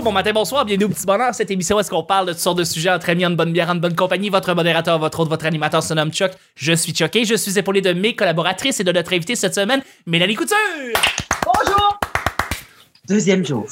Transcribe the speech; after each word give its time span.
bonjour, 0.00 0.12
bon 0.12 0.14
matin, 0.14 0.32
bonsoir, 0.32 0.64
bienvenue 0.64 0.86
au 0.86 0.88
Petit 0.88 1.04
Bonheur. 1.04 1.34
Cette 1.34 1.50
émission 1.50 1.76
où 1.76 1.80
est-ce 1.80 1.90
qu'on 1.90 2.02
parle 2.02 2.26
de 2.26 2.32
toutes 2.32 2.40
sortes 2.40 2.56
de 2.56 2.64
sujets 2.64 2.88
entre 2.90 3.10
amis, 3.10 3.26
en 3.26 3.32
bonne 3.32 3.52
bière, 3.52 3.68
en 3.68 3.74
bonne 3.74 3.94
compagnie. 3.94 4.30
Votre 4.30 4.54
modérateur, 4.54 4.98
votre 4.98 5.20
autre, 5.20 5.28
votre 5.28 5.44
animateur 5.44 5.82
se 5.82 5.92
nomme 5.92 6.10
Chuck. 6.10 6.32
Je 6.54 6.72
suis 6.72 6.92
Chuck 6.92 7.14
et 7.16 7.26
je 7.26 7.34
suis 7.34 7.58
épaulé 7.58 7.82
de 7.82 7.92
mes 7.92 8.16
collaboratrices 8.16 8.80
et 8.80 8.84
de 8.84 8.92
notre 8.92 9.12
invité 9.12 9.36
cette 9.36 9.54
semaine, 9.54 9.82
Mélanie 10.06 10.36
Couture. 10.36 10.56
Bonjour! 11.44 12.00
Deuxième 13.06 13.44
jour. 13.44 13.66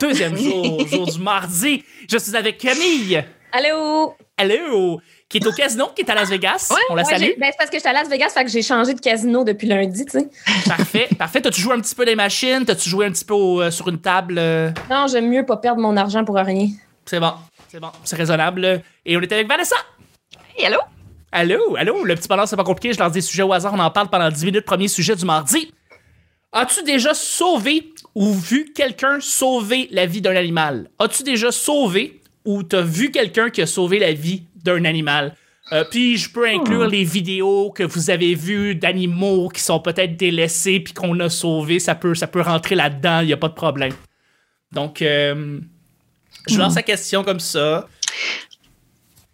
Deuxième 0.00 0.36
jour, 0.36 0.84
jour 0.90 1.06
du 1.06 1.20
mardi. 1.20 1.84
Je 2.10 2.18
suis 2.18 2.34
avec 2.34 2.58
Camille. 2.58 3.24
Allô? 3.52 4.16
Allô? 4.36 5.00
Qui 5.28 5.38
est 5.38 5.46
au 5.46 5.52
casino, 5.52 5.88
qui 5.94 6.02
est 6.02 6.10
à 6.10 6.14
Las 6.14 6.30
Vegas. 6.30 6.72
On 6.88 6.94
la 6.94 7.02
Ouais, 7.02 7.08
salue. 7.10 7.32
Ben, 7.38 7.50
c'est 7.50 7.56
parce 7.58 7.68
que 7.68 7.76
j'étais 7.76 7.88
à 7.90 7.92
Las 7.92 8.08
Vegas, 8.08 8.30
fait 8.30 8.44
que 8.44 8.50
j'ai 8.50 8.62
changé 8.62 8.94
de 8.94 9.00
casino 9.00 9.44
depuis 9.44 9.66
lundi, 9.66 10.06
tu 10.06 10.12
sais. 10.18 10.28
Parfait, 10.66 11.06
parfait. 11.18 11.42
T'as-tu 11.42 11.60
joué 11.60 11.74
un 11.74 11.80
petit 11.80 11.94
peu 11.94 12.06
des 12.06 12.14
machines? 12.14 12.64
T'as-tu 12.64 12.88
joué 12.88 13.04
un 13.06 13.10
petit 13.10 13.26
peu 13.26 13.34
au- 13.34 13.60
euh, 13.60 13.70
sur 13.70 13.88
une 13.88 14.00
table? 14.00 14.36
euh? 14.38 14.70
Non, 14.90 15.06
j'aime 15.06 15.28
mieux 15.28 15.44
pas 15.44 15.58
perdre 15.58 15.82
mon 15.82 15.96
argent 15.98 16.24
pour 16.24 16.36
rien. 16.36 16.68
C'est 17.04 17.20
bon, 17.20 17.32
c'est 17.70 17.78
bon, 17.78 17.90
c'est 18.04 18.16
raisonnable. 18.16 18.82
Et 19.04 19.16
on 19.16 19.20
est 19.20 19.30
avec 19.32 19.46
Vanessa. 19.46 19.76
Hey, 20.56 20.64
allô? 20.66 20.78
Allô, 21.30 21.76
allô, 21.76 22.04
le 22.04 22.14
petit 22.14 22.26
bonheur, 22.26 22.48
c'est 22.48 22.56
pas 22.56 22.64
compliqué. 22.64 22.94
Je 22.94 22.98
lance 22.98 23.12
des 23.12 23.20
sujets 23.20 23.42
au 23.42 23.52
hasard, 23.52 23.74
on 23.74 23.78
en 23.80 23.90
parle 23.90 24.08
pendant 24.08 24.30
10 24.30 24.46
minutes. 24.46 24.64
Premier 24.64 24.88
sujet 24.88 25.14
du 25.14 25.26
mardi. 25.26 25.70
As-tu 26.52 26.82
déjà 26.84 27.12
sauvé 27.12 27.92
ou 28.14 28.32
vu 28.32 28.72
quelqu'un 28.74 29.18
sauver 29.20 29.88
la 29.90 30.06
vie 30.06 30.22
d'un 30.22 30.34
animal? 30.34 30.88
As-tu 30.98 31.22
déjà 31.22 31.52
sauvé 31.52 32.22
ou 32.46 32.62
t'as 32.62 32.80
vu 32.80 33.10
quelqu'un 33.10 33.50
qui 33.50 33.60
a 33.60 33.66
sauvé 33.66 33.98
la 33.98 34.14
vie 34.14 34.44
d'un 34.64 34.84
animal? 34.84 35.34
Euh, 35.72 35.84
puis 35.90 36.16
je 36.16 36.30
peux 36.30 36.46
inclure 36.48 36.86
les 36.86 37.04
vidéos 37.04 37.70
que 37.70 37.82
vous 37.82 38.08
avez 38.08 38.34
vues 38.34 38.74
d'animaux 38.74 39.50
qui 39.50 39.60
sont 39.60 39.80
peut-être 39.80 40.16
délaissés 40.16 40.80
puis 40.80 40.94
qu'on 40.94 41.18
a 41.20 41.28
sauvés. 41.28 41.78
Ça 41.78 41.94
peut, 41.94 42.14
ça 42.14 42.26
peut 42.26 42.40
rentrer 42.40 42.74
là-dedans, 42.74 43.20
il 43.20 43.26
n'y 43.26 43.32
a 43.34 43.36
pas 43.36 43.48
de 43.48 43.54
problème. 43.54 43.92
Donc, 44.72 45.02
euh, 45.02 45.60
je 46.48 46.58
lance 46.58 46.74
la 46.74 46.82
question 46.82 47.22
comme 47.22 47.40
ça. 47.40 47.86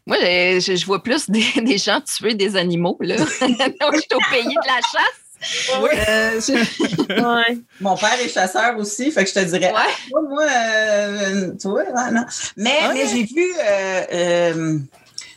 Moi, 0.06 0.16
je, 0.20 0.84
vois 0.84 1.02
plus 1.02 1.30
des, 1.30 1.44
des 1.62 1.78
gens 1.78 2.00
tuer 2.00 2.34
des 2.34 2.56
animaux, 2.56 2.96
là. 3.00 3.16
Donc, 3.16 3.26
je 3.40 4.00
suis 4.00 4.14
au 4.14 4.30
pays 4.30 4.44
de 4.44 4.66
la 4.66 4.80
chasse. 4.80 5.80
Oui. 5.80 5.90
Euh, 6.08 6.40
je- 6.40 7.22
Ouais. 7.22 7.58
Mon 7.80 7.96
père 7.96 8.18
est 8.20 8.28
chasseur 8.28 8.76
aussi, 8.78 9.10
fait 9.12 9.24
que 9.24 9.30
je 9.30 9.34
te 9.34 9.44
dirais, 9.44 9.72
Ouais. 9.72 9.80
ah, 10.14 10.18
moi, 10.28 10.42
euh, 10.44 11.52
toi, 11.60 11.74
ouais, 11.74 12.10
non. 12.12 12.24
Mais, 12.56 12.70
Ouais. 12.70 12.94
mais 12.94 13.06
j'ai 13.06 13.24
vu, 13.24 13.52
euh, 13.60 14.02
euh, 14.12 14.78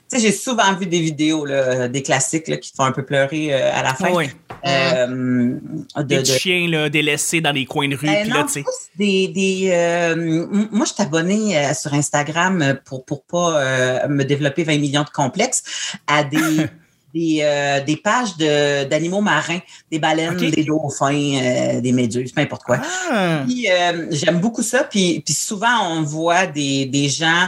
sais, 0.08 0.20
j'ai 0.20 0.32
souvent 0.32 0.74
vu 0.76 0.86
des 0.86 1.00
vidéos, 1.00 1.46
là, 1.46 1.88
des 1.88 2.02
classiques 2.04 2.48
là, 2.48 2.58
qui 2.58 2.72
te 2.72 2.76
font 2.76 2.84
un 2.86 2.92
peu 2.92 3.04
pleurer 3.06 3.54
euh, 3.54 3.72
à 3.74 3.84
la 3.84 3.94
fin. 3.94 4.12
Oui. 4.14 4.30
Euh, 4.66 5.06
de, 5.98 6.04
Des 6.04 6.20
de- 6.20 6.26
chiens 6.26 6.68
là, 6.70 6.90
délaissés 6.90 7.42
dans 7.42 7.52
les 7.52 7.66
coins 7.66 7.88
de 7.88 7.96
rue. 7.96 8.08
Ben 8.08 8.28
là, 8.28 8.44
plus 8.44 8.64
des, 8.98 9.28
des 9.28 9.70
euh, 9.72 10.48
moi, 10.72 10.86
je 10.86 10.94
suis 10.94 11.04
abonnée 11.04 11.58
euh, 11.58 11.74
sur 11.74 11.94
Instagram 11.94 12.78
pour 12.86 13.06
pour 13.06 13.24
pas 13.24 14.08
me 14.08 14.24
développer 14.24 14.64
20 14.64 14.80
millions 14.80 15.04
de 15.04 15.10
complexes 15.10 15.64
à 16.08 16.24
des 16.24 16.38
des, 17.14 17.40
euh, 17.42 17.80
des 17.84 17.96
pages 17.98 18.36
de 18.38 18.84
d'animaux 18.86 19.22
marins, 19.22 19.60
des 19.92 19.98
baleines, 20.00 20.36
des 20.38 20.64
dauphins, 20.64 21.14
euh, 21.42 21.82
des 21.82 21.92
méduses, 21.92 22.32
peu 22.32 22.42
importe 22.42 22.64
quoi. 22.64 22.80
Ah. 23.12 23.44
Puis, 23.48 23.68
euh, 23.70 24.08
j'aime 24.12 24.40
beaucoup 24.40 24.62
ça. 24.62 24.84
Puis, 24.84 25.22
puis 25.26 25.34
souvent, 25.34 25.90
on 25.92 26.04
voit 26.04 26.46
des, 26.48 26.86
des 26.86 27.10
gens 27.10 27.48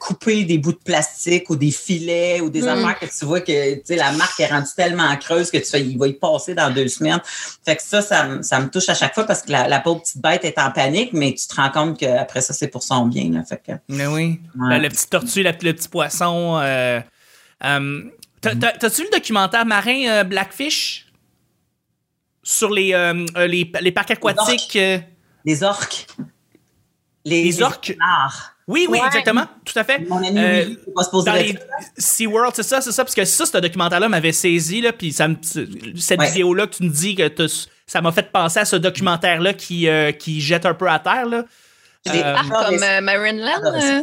couper 0.00 0.44
des 0.44 0.58
bouts 0.58 0.72
de 0.72 0.78
plastique 0.78 1.50
ou 1.50 1.56
des 1.56 1.70
filets 1.70 2.40
ou 2.40 2.48
des 2.50 2.62
Mm. 2.62 2.68
affaires 2.68 2.98
que 3.00 3.06
tu 3.06 3.24
vois 3.26 3.40
que 3.40 3.74
tu 3.74 3.80
sais, 3.84 3.96
la 3.96 4.12
marque 4.12 4.40
est 4.40 4.46
rendue 4.46 4.66
tellement 4.76 5.14
creuse 5.16 5.50
que 5.50 5.58
tu 5.58 5.66
fais, 5.66 5.82
il 5.82 5.98
va 5.98 6.06
y 6.08 6.14
passer 6.14 6.54
dans 6.54 6.70
deux 6.70 6.88
semaines. 6.88 7.20
Fait 7.64 7.76
que 7.76 7.82
ça, 7.82 8.00
ça, 8.02 8.24
me- 8.24 8.42
ça 8.42 8.58
me 8.60 8.68
touche 8.70 8.88
à 8.88 8.94
chaque 8.94 9.14
fois 9.14 9.24
parce 9.24 9.42
que 9.42 9.52
la, 9.52 9.68
la 9.68 9.80
pauvre 9.80 10.00
petite 10.00 10.22
bête 10.22 10.44
est 10.44 10.58
en 10.58 10.70
panique, 10.70 11.10
mais 11.12 11.34
tu 11.34 11.46
te 11.46 11.54
rends 11.54 11.70
compte 11.70 11.98
qu'après 11.98 12.40
ça, 12.40 12.52
c'est 12.54 12.68
pour 12.68 12.82
son 12.82 13.06
bien. 13.06 13.30
Là. 13.30 13.44
Fait 13.44 13.60
que, 13.64 13.72
Mais 13.88 14.06
oui. 14.06 14.40
Ouais. 14.58 14.76
Le, 14.78 14.82
le 14.84 14.88
petit 14.88 15.08
tortue, 15.08 15.42
la- 15.42 15.52
le 15.52 15.72
petit 15.74 15.88
poisson. 15.88 16.58
Euh, 16.62 17.00
euh, 17.64 18.02
t'as- 18.02 18.21
T'as-tu 18.42 19.02
vu 19.02 19.08
le 19.10 19.16
documentaire 19.16 19.64
marin 19.64 20.08
euh, 20.08 20.24
Blackfish? 20.24 21.06
Sur 22.42 22.70
les, 22.70 22.92
euh, 22.92 23.24
euh, 23.36 23.46
les, 23.46 23.70
les 23.80 23.92
parcs 23.92 24.10
aquatiques. 24.10 24.76
les 25.44 25.62
orques. 25.62 26.06
Les, 27.24 27.44
Les 27.44 27.62
orques? 27.62 27.96
Oui, 28.66 28.86
oui, 28.88 28.98
Ouais. 28.98 29.06
exactement. 29.06 29.46
Tout 29.64 29.78
à 29.78 29.84
fait. 29.84 30.00
Mon 30.08 30.16
ami, 30.24 30.38
Euh, 30.38 30.64
oui, 30.66 31.04
se 31.04 31.10
poser 31.10 31.26
Dans 31.26 31.34
la 31.36 31.42
les. 31.42 31.56
SeaWorld, 31.98 32.54
c'est 32.56 32.62
ça, 32.64 32.80
c'est 32.80 32.90
ça, 32.92 33.04
parce 33.04 33.14
que 33.14 33.24
ça, 33.24 33.46
ce 33.46 33.58
documentaire-là 33.58 34.08
m'avait 34.08 34.32
saisi, 34.32 34.80
là, 34.80 34.92
puis 34.92 35.12
ça 35.12 35.28
cette 35.96 36.18
Ouais. 36.18 36.28
vidéo-là 36.28 36.66
que 36.66 36.76
tu 36.76 36.82
me 36.84 36.88
dis 36.88 37.14
que 37.14 37.30
ça 37.86 38.00
m'a 38.00 38.10
fait 38.12 38.30
penser 38.32 38.58
à 38.60 38.64
ce 38.64 38.74
documentaire-là 38.76 39.54
qui, 39.54 39.88
euh, 39.88 40.10
qui 40.12 40.40
jette 40.40 40.66
un 40.66 40.74
peu 40.74 40.88
à 40.88 40.98
terre, 40.98 41.26
là. 41.26 41.44
Euh, 42.08 42.22
Ah, 42.24 42.40
adoré 42.40 42.64
comme 42.76 42.82
euh, 42.82 43.00
Marineland. 43.00 43.64
Euh, 43.64 44.02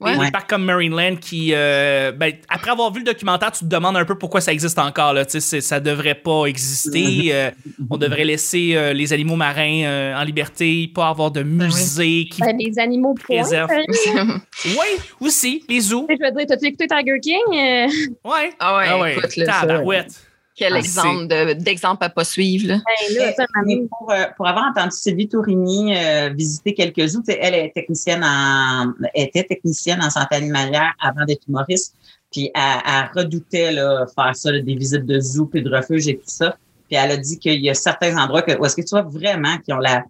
Ouais. 0.00 0.16
Ouais. 0.16 0.26
Des, 0.26 0.30
parcs 0.30 0.48
comme 0.50 0.64
Marineland 0.64 1.16
qui, 1.16 1.50
euh, 1.54 2.12
ben, 2.12 2.32
après 2.48 2.70
avoir 2.70 2.92
vu 2.92 3.00
le 3.00 3.06
documentaire, 3.06 3.50
tu 3.52 3.60
te 3.60 3.64
demandes 3.68 3.96
un 3.96 4.04
peu 4.04 4.16
pourquoi 4.18 4.40
ça 4.40 4.52
existe 4.52 4.78
encore. 4.78 5.12
Là. 5.14 5.24
Tu 5.24 5.32
sais, 5.32 5.40
c'est- 5.40 5.60
ça 5.60 5.80
devrait 5.80 6.14
pas 6.14 6.44
exister. 6.46 7.28
Euh, 7.32 7.50
on 7.90 7.96
devrait 7.96 8.24
laisser 8.24 8.72
euh, 8.74 8.92
les 8.92 9.12
animaux 9.12 9.36
marins 9.36 9.82
euh, 9.84 10.14
en 10.14 10.22
liberté, 10.24 10.90
pas 10.94 11.08
avoir 11.08 11.30
de 11.30 11.42
musée 11.42 12.26
qui. 12.30 12.40
Ben, 12.42 12.56
les 12.58 12.78
animaux. 12.78 13.14
Préserve. 13.14 13.70
hein. 13.70 14.40
Oui, 14.66 15.00
aussi, 15.20 15.64
les 15.68 15.80
zoos. 15.80 16.06
Je 16.10 16.14
veux 16.24 16.32
dire, 16.36 16.46
t'as-tu 16.48 16.66
écouté 16.66 16.86
Tiger 16.86 17.20
King? 17.20 17.36
Euh, 17.52 17.86
Ouais. 18.28 18.50
Ah 18.58 18.98
ouais, 19.00 19.14
écoute, 19.16 19.30
Tabarouette. 19.44 20.25
Quel 20.56 20.72
Ah, 20.72 20.78
exemple 20.78 21.26
de- 21.28 21.52
d'exemple 21.52 22.02
à 22.02 22.08
pas 22.08 22.24
suivre, 22.24 22.68
là. 22.68 22.76
ben, 22.76 23.14
là, 23.18 23.46
Mais 23.66 23.76
pour, 23.90 24.10
euh, 24.10 24.24
pour 24.36 24.46
avoir 24.48 24.64
entendu 24.70 24.96
Sylvie 24.96 25.28
Tourigny 25.28 25.94
euh, 25.94 26.30
visiter 26.30 26.72
quelques 26.72 27.06
zoos, 27.08 27.22
elle 27.28 27.54
est 27.54 27.72
technicienne 27.74 28.24
en, 28.24 28.94
était 29.14 29.44
technicienne 29.44 30.02
en 30.02 30.08
santé 30.08 30.36
animalière 30.36 30.94
avant 30.98 31.26
d'être 31.26 31.42
humoriste, 31.46 31.94
puis 32.32 32.50
elle, 32.54 32.80
elle 32.86 33.10
redoutait 33.14 33.72
là, 33.72 34.06
faire 34.14 34.34
ça, 34.34 34.50
là, 34.50 34.60
des 34.60 34.74
visites 34.74 35.04
de 35.04 35.20
zoo 35.20 35.44
puis 35.44 35.62
de 35.62 35.70
refuge 35.70 36.08
et 36.08 36.16
tout 36.16 36.22
ça. 36.26 36.56
Puis 36.88 36.96
elle 36.96 37.10
a 37.10 37.16
dit 37.18 37.38
qu'il 37.38 37.60
y 37.60 37.68
a 37.68 37.74
certains 37.74 38.16
endroits 38.16 38.40
que, 38.42 38.56
où 38.58 38.64
est-ce 38.64 38.76
que 38.76 38.82
tu 38.82 38.90
vois 38.90 39.02
vraiment 39.02 39.58
qui 39.58 39.72
ont 39.74 39.78
la, 39.78 40.04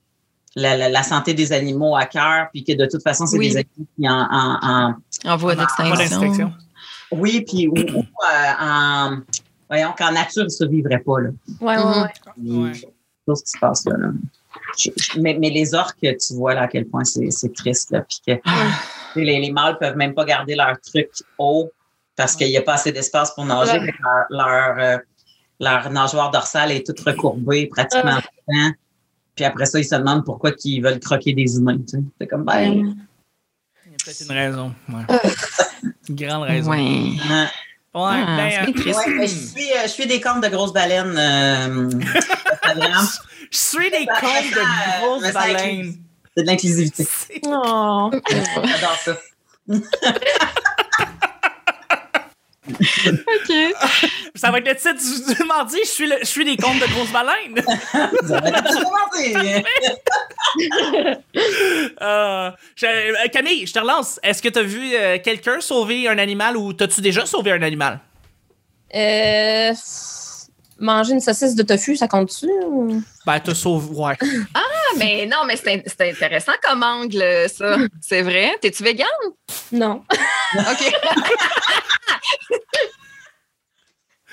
la, 0.55 0.77
la, 0.77 0.89
la 0.89 1.03
santé 1.03 1.34
des 1.34 1.53
animaux 1.53 1.97
à 1.97 2.07
cœur, 2.07 2.47
puis 2.53 2.63
que 2.63 2.73
de 2.73 2.87
toute 2.87 3.03
façon, 3.03 3.27
c'est 3.27 3.37
Oui. 3.37 3.49
des 3.51 3.57
animaux 3.57 3.89
qui 3.99 4.09
en, 4.09 4.28
en, 4.31 4.59
en 4.63 4.95
En 5.33 5.37
voie 5.39 5.57
d'extinction. 5.57 6.53
oui, 7.11 7.41
puis 7.49 7.67
ou, 7.67 7.75
ou, 7.78 7.99
euh, 8.01 8.53
en 8.61 9.19
voyons 9.69 9.93
qu'en 9.97 10.12
nature, 10.12 10.43
ils 10.43 10.44
ne 10.44 10.49
survivraient 10.50 10.99
pas 11.00 11.21
là. 11.21 11.31
Ouais, 11.60 11.77
ouais, 11.77 12.09
Mhm. 12.38 12.59
ouais. 12.65 12.69
Ouais. 12.71 12.72
tout 13.27 13.34
ce 13.34 13.43
qui 13.44 13.50
se 13.50 13.59
passe 13.59 13.84
là. 13.87 13.97
là. 13.99 14.09
Je- 14.78 14.91
je- 14.97 15.21
mais, 15.21 15.37
mais 15.38 15.50
les 15.50 15.75
orques, 15.75 15.99
tu 16.00 16.34
vois 16.34 16.54
là 16.54 16.62
à 16.62 16.69
quel 16.69 16.87
point 16.87 17.04
c'est 17.04 17.31
c'est 17.31 17.53
triste. 17.53 17.91
Là, 17.91 18.03
puis 18.03 18.21
que, 18.27 18.41
Ah. 18.44 18.69
les, 19.16 19.41
les 19.41 19.50
mâles 19.50 19.78
peuvent 19.78 19.97
même 19.97 20.15
pas 20.15 20.25
garder 20.25 20.54
leur 20.54 20.81
truc 20.81 21.09
haut 21.38 21.71
parce 22.16 22.34
qu'il 22.37 22.49
n'y 22.49 22.56
a 22.56 22.62
pas 22.62 22.75
assez 22.75 22.93
d'espace 22.93 23.34
pour 23.34 23.44
nager. 23.44 23.78
Leur, 23.81 24.27
leur, 24.31 24.78
euh, 24.78 24.99
leur 25.60 25.91
nageoire 25.91 26.31
dorsale 26.31 26.72
est 26.72 26.87
toute 26.87 27.00
recourbée 27.00 27.66
pratiquement 27.66 28.16
Ouais. 28.16 28.22
tout 28.22 28.28
le 28.48 28.71
temps. 28.71 28.77
Puis 29.34 29.44
après 29.44 29.66
ça, 29.66 29.78
ils 29.78 29.84
se 29.84 29.94
demandent 29.94 30.25
pourquoi 30.25 30.53
ils 30.65 30.81
veulent 30.81 31.00
croquer 31.00 31.34
des 31.34 31.56
humains. 31.56 31.77
tu 31.78 31.88
sais. 31.88 32.03
C'est 32.21 32.27
comme, 32.27 32.44
ben. 32.44 32.72
Il 33.84 33.93
y 33.93 33.94
a 33.94 33.97
peut-être 34.04 34.22
une 34.25 34.33
raison. 34.33 34.75
Ouais. 34.88 35.21
Une 36.09 36.15
grande 36.16 36.43
raison. 36.44 36.71
Ouais, 36.71 37.15
Ouais. 37.97 38.03
Ah, 38.12 38.37
ben, 38.37 38.69
euh. 38.69 38.93
Ouais, 38.93 39.15
mais 39.17 39.27
je 39.27 39.34
suis, 39.34 39.73
euh, 39.73 39.83
je 39.84 39.89
suis 39.89 40.07
des 40.07 40.21
cornes 40.21 40.43
de 40.43 40.49
grosses 40.49 40.75
baleines. 40.75 41.17
euh, 41.17 41.89
je 43.51 43.57
suis 43.57 43.91
des 43.91 44.05
ça, 44.05 44.51
de 44.51 45.01
grosses 45.01 45.33
baleines. 45.33 45.95
c'est 46.37 46.43
de 46.43 46.47
l'inclusivité. 46.47 47.09
Oh. 47.47 48.11
J'adore 48.31 48.99
ça. 49.03 49.17
OK. 52.68 53.53
Ça 54.34 54.51
va 54.51 54.59
être 54.59 54.66
le 54.68 54.74
titre 54.74 54.95
du, 54.95 55.34
du 55.34 55.45
mardi. 55.45 55.77
Je 55.83 55.89
suis, 55.89 56.07
le- 56.09 56.18
je 56.21 56.27
suis 56.27 56.45
des 56.45 56.57
comptes 56.57 56.78
de 56.80 56.86
grosses 56.92 57.13
baleines. 57.13 57.63
Ça 58.27 58.41
va 58.41 58.48
être. 58.48 59.66
Euh, 62.03 62.51
je- 62.77 62.86
euh, 62.86 63.28
Camille, 63.33 63.66
je 63.66 63.72
te 63.72 63.78
relance. 63.78 64.18
Est-ce 64.22 64.42
que 64.42 64.48
tu 64.48 64.59
as 64.59 64.63
vu 64.63 64.95
euh, 64.95 65.18
quelqu'un 65.22 65.60
sauver 65.60 66.09
un 66.09 66.18
animal 66.18 66.57
ou 66.57 66.72
t'as-tu 66.72 67.01
déjà 67.01 67.27
sauvé 67.27 67.53
un 67.53 67.63
animal? 67.63 68.01
Euh, 68.95 69.72
manger 70.78 71.12
une 71.12 71.21
saucisse 71.21 71.54
de 71.54 71.62
tofu, 71.62 71.97
ça 71.97 72.09
compte-tu? 72.09 72.47
ou- 72.66 73.03
Ben, 73.27 73.41
t'as 73.41 73.54
sauvé. 73.54 73.89
Ouais. 73.95 74.15
Ah, 74.54 74.60
mais 74.98 75.27
non, 75.27 75.39
mais 75.47 75.57
c'est 75.57 75.74
in- 75.74 75.83
c'est 75.86 76.10
intéressant 76.10 76.53
comme 76.62 76.83
angle, 76.83 77.47
ça. 77.54 77.77
C'est 78.01 78.22
vrai? 78.22 78.57
T'es-tu 78.60 78.83
vegan? 78.83 79.07
Non. 79.72 80.03
OK. 80.57 80.92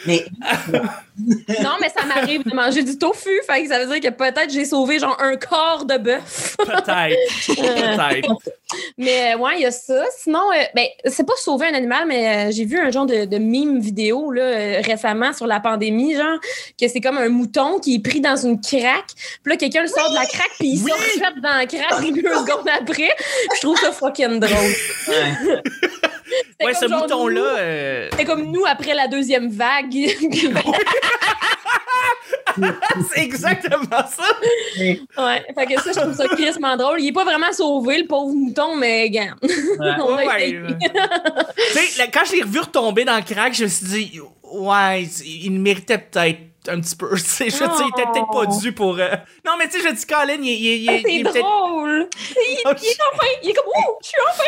Mais 0.06 0.26
Non, 1.62 1.76
mais 1.80 1.88
ça 1.90 2.04
m'arrive 2.06 2.44
de 2.44 2.54
manger 2.54 2.84
du 2.84 2.98
tofu. 2.98 3.30
Fait 3.48 3.62
que 3.64 3.70
ça 3.70 3.80
veut 3.80 3.86
dire 4.00 4.12
que 4.12 4.14
peut-être 4.14 4.52
j'ai 4.52 4.66
sauvé 4.66 5.00
genre 5.00 5.16
un 5.22 5.38
corps 5.38 5.86
de 5.86 5.98
bœuf. 5.98 6.58
Peut-être. 6.58 7.46
Peut-être. 7.56 8.34
Mais 8.98 9.34
euh, 9.34 9.38
ouais, 9.38 9.52
il 9.58 9.62
y 9.62 9.66
a 9.66 9.72
ça. 9.72 10.04
Sinon, 10.18 10.42
euh, 10.52 10.64
ben, 10.76 10.88
c'est 11.06 11.26
pas 11.26 11.36
sauver 11.38 11.68
un 11.68 11.74
animal, 11.76 12.06
mais 12.08 12.48
euh, 12.48 12.52
j'ai 12.52 12.66
vu 12.66 12.80
un 12.80 12.90
genre 12.92 13.06
de, 13.06 13.26
de 13.26 13.38
mime 13.38 13.80
vidéo 13.80 14.32
là, 14.32 14.42
euh, 14.42 14.82
récemment 14.84 15.32
sur 15.32 15.46
la 15.48 15.60
pandémie, 15.62 16.16
genre, 16.16 16.40
que 16.78 16.88
c'est 16.88 17.00
comme 17.00 17.20
un 17.20 17.30
mouton 17.30 17.80
qui 17.80 17.96
est 17.96 18.00
pris 18.04 18.20
dans 18.20 18.36
une 18.36 18.60
craque. 18.60 19.12
Puis 19.44 19.52
là, 19.54 19.58
quelqu'un 19.58 19.84
le 19.84 19.88
sort 19.88 20.10
de 20.10 20.16
la 20.16 20.26
craque, 20.26 20.52
puis 20.60 20.70
il 20.70 20.84
Oui! 20.84 20.92
se 20.92 21.20
refait 21.20 21.40
dans 21.42 21.56
la 21.56 21.66
craque 21.68 22.02
deux 22.14 22.22
secondes 22.22 22.68
après. 22.82 23.16
Je 23.56 23.62
trouve 23.62 23.78
ça 23.80 23.92
fucking 23.92 24.40
drôle. 24.40 24.74
ouais. 25.08 25.62
Ouais, 26.62 26.74
comme 26.74 26.76
ce 26.76 26.86
nous- 26.88 27.38
euh, 27.58 28.08
C'était 28.12 28.26
comme 28.26 28.52
nous 28.52 28.66
après 28.66 28.94
la 28.94 29.08
deuxième 29.08 29.50
vague. 29.50 29.92
c'est 33.14 33.24
exactement 33.24 33.90
ça. 34.08 34.24
ouais. 34.78 35.00
Fait 35.56 35.66
que 35.66 35.82
ça, 35.82 35.92
je 35.92 36.00
trouve 36.00 36.14
ça 36.14 36.28
crissement 36.28 36.78
drôle. 36.78 37.02
Il 37.02 37.08
est 37.08 37.12
pas 37.14 37.24
vraiment 37.26 37.52
sauvé, 37.52 37.98
le 38.00 38.08
pauvre 38.08 38.34
mouton, 38.34 38.76
mais 38.76 39.10
gars. 39.10 39.36
On 39.80 39.82
a 40.16 40.26
Ouais, 40.26 40.62
quand 42.14 42.26
je 42.26 42.34
l'ai 42.36 42.44
revu 42.44 42.60
retomber 42.60 43.06
dans 43.06 43.16
le 43.18 43.24
crack, 43.24 43.54
je 43.54 43.64
me 43.64 43.70
suis 43.70 43.86
dit, 43.86 44.20
ouais, 44.52 45.04
il 45.26 45.52
méritait 45.52 45.98
peut-être 45.98 46.40
un 46.70 46.80
petit 46.80 46.96
peu. 46.96 47.16
Je 47.16 47.24
il 47.44 47.48
était 47.48 48.12
peut-être 48.12 48.32
pas 48.32 48.46
dû 48.46 48.72
pour. 48.74 48.98
euh, 49.00 49.10
Non, 49.46 49.54
mais 49.60 49.68
tu 49.68 49.80
sais, 49.82 49.88
je 49.90 49.94
dis, 49.94 50.06
Colin, 50.06 50.38
il, 50.42 50.48
il, 50.48 50.66
il, 50.66 50.84
il, 50.84 50.90
Ah, 50.90 50.94
est 50.94 51.24
peut-être. 51.24 51.40
drôle. 51.46 52.10
Il, 52.36 52.58
Oh, 52.66 52.70
il 52.82 52.86
est 52.88 52.98
enfin, 53.14 53.28
il 53.44 53.50
est 53.50 53.54
comme, 53.54 53.66
oh, 53.68 53.98
je 54.02 54.08
suis 54.08 54.18
enfin 54.30 54.44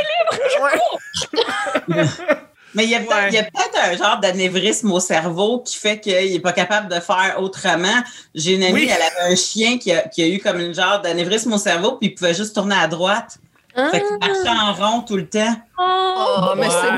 libre. 0.60 1.98
Ouais. 1.98 2.06
Mais 2.76 2.84
il 2.84 2.90
y 2.90 2.96
a 2.96 3.00
peut-être 3.00 3.16
Ouais. 3.16 3.30
il 3.30 3.36
y 3.36 3.38
a 3.38 3.44
peut-être 3.44 3.80
un 3.82 3.96
genre 3.96 4.20
d'anévrisme 4.20 4.92
au 4.92 5.00
cerveau 5.00 5.62
qui 5.62 5.78
fait 5.78 6.00
qu'il 6.02 6.14
n'est 6.34 6.40
pas 6.42 6.52
capable 6.52 6.94
de 6.94 7.00
faire 7.00 7.38
autrement. 7.40 8.04
J'ai 8.34 8.56
une 8.56 8.64
amie, 8.64 8.74
Oui. 8.74 8.90
elle 8.94 9.02
avait 9.02 9.32
un 9.32 9.36
chien 9.38 9.78
qui 9.78 9.94
a, 9.94 10.02
qui 10.10 10.22
a 10.22 10.28
eu 10.28 10.40
comme 10.40 10.60
une 10.60 10.74
genre 10.76 11.00
d'anévrisme 11.02 11.54
au 11.54 11.58
cerveau, 11.58 11.94
puis 11.94 12.10
il 12.10 12.16
pouvait 12.16 12.34
juste 12.34 12.54
tourner 12.54 12.76
à 12.76 12.88
droite. 12.90 13.38
Fait 13.76 14.02
qu'il 14.02 14.18
marchait 14.20 14.50
en 14.62 14.74
rond 14.74 15.02
tout 15.02 15.18
le 15.18 15.28
temps. 15.28 15.56
Oh, 15.78 15.92
Oh, 16.18 16.54
mais 16.56 16.68
c'est 16.70 16.92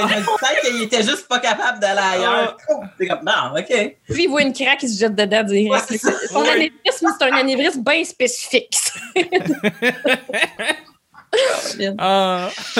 m'a 0.00 0.06
dit 0.06 0.24
peut-être 0.24 0.60
qu'il 0.62 0.82
était 0.82 1.02
juste 1.02 1.26
pas 1.28 1.38
capable 1.38 1.78
d'aller 1.80 2.00
ailleurs. 2.00 2.56
C'est 2.98 3.06
comme, 3.06 3.20
non, 3.24 3.58
OK. 3.58 3.96
Lui, 4.08 4.24
il 4.24 4.28
voit 4.28 4.42
une 4.42 4.52
craque, 4.52 4.82
il 4.82 4.88
se 4.88 4.98
jette 4.98 5.14
dedans 5.14 5.42
direct. 5.42 5.70
Ouais, 5.70 5.78
c'est 5.88 5.98
ça. 5.98 6.12
Son 6.30 6.42
Ouais. 6.42 6.50
anévrisme, 6.50 7.08
c'est 7.18 7.24
un 7.30 7.34
anévrisme 7.36 7.82
bien 7.82 8.04
spécifique. 8.04 8.76
Ah. 11.98 12.48
Euh, 12.68 12.78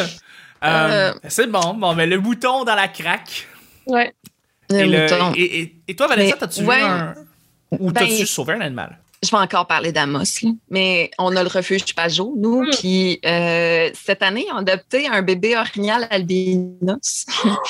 Euh. 0.63 1.13
C'est 1.29 1.47
bon. 1.49 1.75
Bon, 1.75 1.95
mais 1.95 2.07
le 2.07 2.19
bouton 2.19 2.65
dans 2.65 2.75
la 2.75 2.89
craque. 2.89 3.47
ouais. 3.87 4.13
le 4.71 4.77
et, 4.79 4.87
le- 4.87 5.03
mouton. 5.03 5.33
et, 5.37 5.61
et- 5.61 5.77
et 5.89 5.97
toi, 5.97 6.07
Vanessa, 6.07 6.37
t'as-tu 6.39 6.63
ouais. 6.65 6.79
vu 6.79 6.83
un. 6.85 7.15
Ou 7.73 7.91
Ben, 7.93 8.01
t'as-tu 8.09 8.27
sauvé 8.27 8.55
un 8.55 8.61
animal? 8.63 8.99
Je 9.25 9.31
vais 9.31 9.43
encore 9.43 9.67
parler 9.67 9.91
d'Amos, 9.91 10.23
mais 10.71 11.11
on 11.19 11.35
a 11.35 11.43
le 11.43 11.49
refuge 11.49 11.95
Pajot, 11.95 12.35
nous, 12.37 12.63
Mm. 12.63 12.71
puis 12.79 13.21
euh, 13.25 13.91
cette 13.95 14.23
année, 14.23 14.47
on 14.53 14.57
a 14.57 14.61
adopté 14.61 15.07
un 15.07 15.23
bébé 15.23 15.57
orignal 15.57 16.07
albinos. 16.11 17.27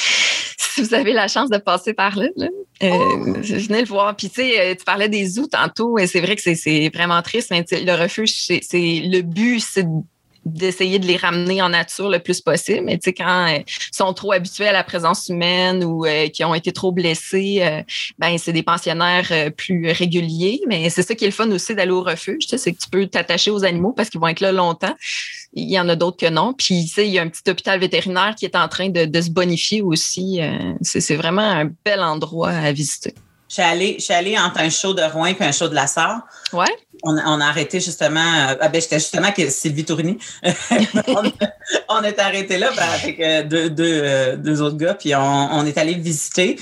si 0.58 0.82
vous 0.82 0.94
avez 0.94 1.12
la 1.12 1.28
chance 1.28 1.50
de 1.50 1.58
passer 1.58 1.94
par 1.94 2.16
là, 2.16 2.26
là 2.36 2.48
euh, 2.82 3.32
venez 3.40 3.82
le 3.82 3.86
voir. 3.86 4.16
Puis 4.16 4.28
tu 4.28 4.42
sais, 4.42 4.60
euh, 4.60 4.74
tu 4.74 4.84
parlais 4.84 5.08
des 5.08 5.24
zoos 5.26 5.46
tantôt, 5.46 5.96
et 5.98 6.06
c'est 6.08 6.20
vrai 6.20 6.34
que 6.36 6.42
c'est- 6.42 6.90
vraiment 6.92 7.22
triste, 7.22 7.50
mais 7.50 7.64
le 7.70 7.94
refuge, 8.00 8.32
c'est 8.34 8.60
c'est- 8.62 9.00
le 9.04 9.22
but, 9.22 9.60
c'est 9.60 9.86
d'essayer 10.44 10.98
de 10.98 11.06
les 11.06 11.16
ramener 11.16 11.62
en 11.62 11.70
nature 11.70 12.08
le 12.08 12.18
plus 12.18 12.40
possible. 12.40 12.82
Mais 12.84 12.98
tu 12.98 13.04
sais, 13.04 13.12
quand 13.12 13.46
euh, 13.48 13.58
ils 13.58 13.96
sont 13.96 14.12
trop 14.12 14.32
habitués 14.32 14.68
à 14.68 14.72
la 14.72 14.84
présence 14.84 15.28
humaine 15.28 15.84
ou 15.84 16.04
euh, 16.04 16.28
qui 16.28 16.44
ont 16.44 16.54
été 16.54 16.72
trop 16.72 16.92
blessés, 16.92 17.60
euh, 17.62 17.82
ben 18.18 18.36
c'est 18.38 18.52
des 18.52 18.62
pensionnaires 18.62 19.30
plus 19.56 19.90
réguliers. 19.90 20.60
Mais 20.66 20.90
c'est 20.90 21.02
ça 21.02 21.14
qui 21.14 21.24
est 21.24 21.28
le 21.28 21.32
fun 21.32 21.50
aussi 21.50 21.74
d'aller 21.74 21.92
au 21.92 22.02
refuge, 22.02 22.44
tu 22.44 22.48
sais, 22.48 22.58
c'est 22.58 22.72
que 22.72 22.78
tu 22.78 22.90
peux 22.90 23.06
t'attacher 23.06 23.50
aux 23.50 23.64
animaux 23.64 23.92
parce 23.92 24.10
qu'ils 24.10 24.20
vont 24.20 24.28
être 24.28 24.40
là 24.40 24.52
longtemps. 24.52 24.94
Il 25.54 25.70
y 25.70 25.78
en 25.78 25.88
a 25.88 25.94
d'autres 25.94 26.16
que 26.16 26.28
non. 26.28 26.52
Puis 26.52 26.84
tu 26.86 26.94
sais, 26.94 27.06
il 27.06 27.12
y 27.12 27.18
a 27.18 27.22
un 27.22 27.28
petit 27.28 27.48
hôpital 27.48 27.78
vétérinaire 27.78 28.34
qui 28.36 28.44
est 28.44 28.56
en 28.56 28.68
train 28.68 28.88
de, 28.88 29.04
de 29.04 29.20
se 29.20 29.30
bonifier 29.30 29.82
aussi. 29.82 30.40
C'est 30.82 31.00
c'est 31.00 31.16
vraiment 31.16 31.42
un 31.42 31.70
bel 31.84 32.00
endroit 32.00 32.50
à 32.50 32.72
visiter. 32.72 33.14
Je 33.48 33.54
suis 33.54 33.62
allée, 33.62 33.94
je 33.98 34.04
suis 34.04 34.14
allée 34.14 34.38
entre 34.38 34.60
un 34.60 34.70
show 34.70 34.94
de 34.94 35.02
Rouen 35.02 35.26
et 35.26 35.36
un 35.38 35.52
show 35.52 35.68
de 35.68 35.74
la 35.74 35.86
Sarre. 35.86 36.22
Ouais. 36.52 36.66
On, 37.04 37.16
a- 37.16 37.22
on 37.26 37.40
a 37.40 37.46
arrêté 37.46 37.80
justement. 37.80 38.20
euh, 38.20 38.54
ah 38.60 38.68
ben, 38.68 38.80
j'étais 38.80 38.98
justement 38.98 39.28
avec 39.28 39.50
Sylvie 39.50 39.84
Tourini. 39.84 40.18
on, 41.08 41.22
on 41.88 42.02
est 42.02 42.18
arrêté 42.18 42.58
là 42.58 42.70
ben, 42.76 42.82
avec 43.02 43.20
euh, 43.20 43.42
deux, 43.42 43.70
deux, 43.70 44.00
euh, 44.04 44.36
deux 44.36 44.60
autres 44.62 44.76
gars, 44.76 44.94
puis 44.94 45.14
on, 45.14 45.20
on 45.20 45.66
est 45.66 45.76
allé 45.78 45.94
visiter. 45.94 46.56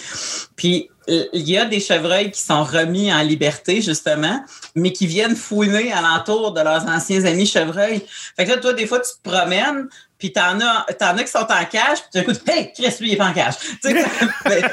Puis 0.57 0.89
il 1.09 1.49
y 1.51 1.59
a 1.59 1.65
des 1.65 1.81
chevreuils 1.81 2.31
qui 2.31 2.41
sont 2.41 2.63
remis 2.63 3.13
en 3.13 3.23
liberté, 3.23 3.83
justement, 3.83 4.41
mais 4.77 4.93
qui 4.93 5.09
viennent 5.09 5.35
fouiner 5.35 5.93
alentour 5.93 6.53
de 6.53 6.61
leurs 6.61 6.87
anciens 6.89 7.25
amis 7.25 7.45
chevreuils. 7.47 8.05
Fait 8.37 8.45
que 8.45 8.51
là, 8.51 8.57
toi, 8.59 8.73
des 8.73 8.87
fois, 8.87 9.01
tu 9.01 9.11
te 9.21 9.29
promènes, 9.29 9.89
puis 10.23 10.33
t'en 10.33 10.61
as, 10.61 10.87
t'en 11.01 11.17
as 11.17 11.25
qui 11.25 11.33
sont 11.33 11.39
en 11.41 11.65
cage, 11.69 11.99
puis 11.99 12.09
tu 12.13 12.19
écoutes, 12.21 12.49
hey, 12.49 12.71
Chris, 12.73 12.95
lui, 13.01 13.09
il 13.09 13.15
est 13.15 13.17
pas 13.17 13.27
en 13.27 13.33
cage. 13.33 13.55
Tu 13.59 13.91
sais, 13.91 14.05
ben, 14.45 14.71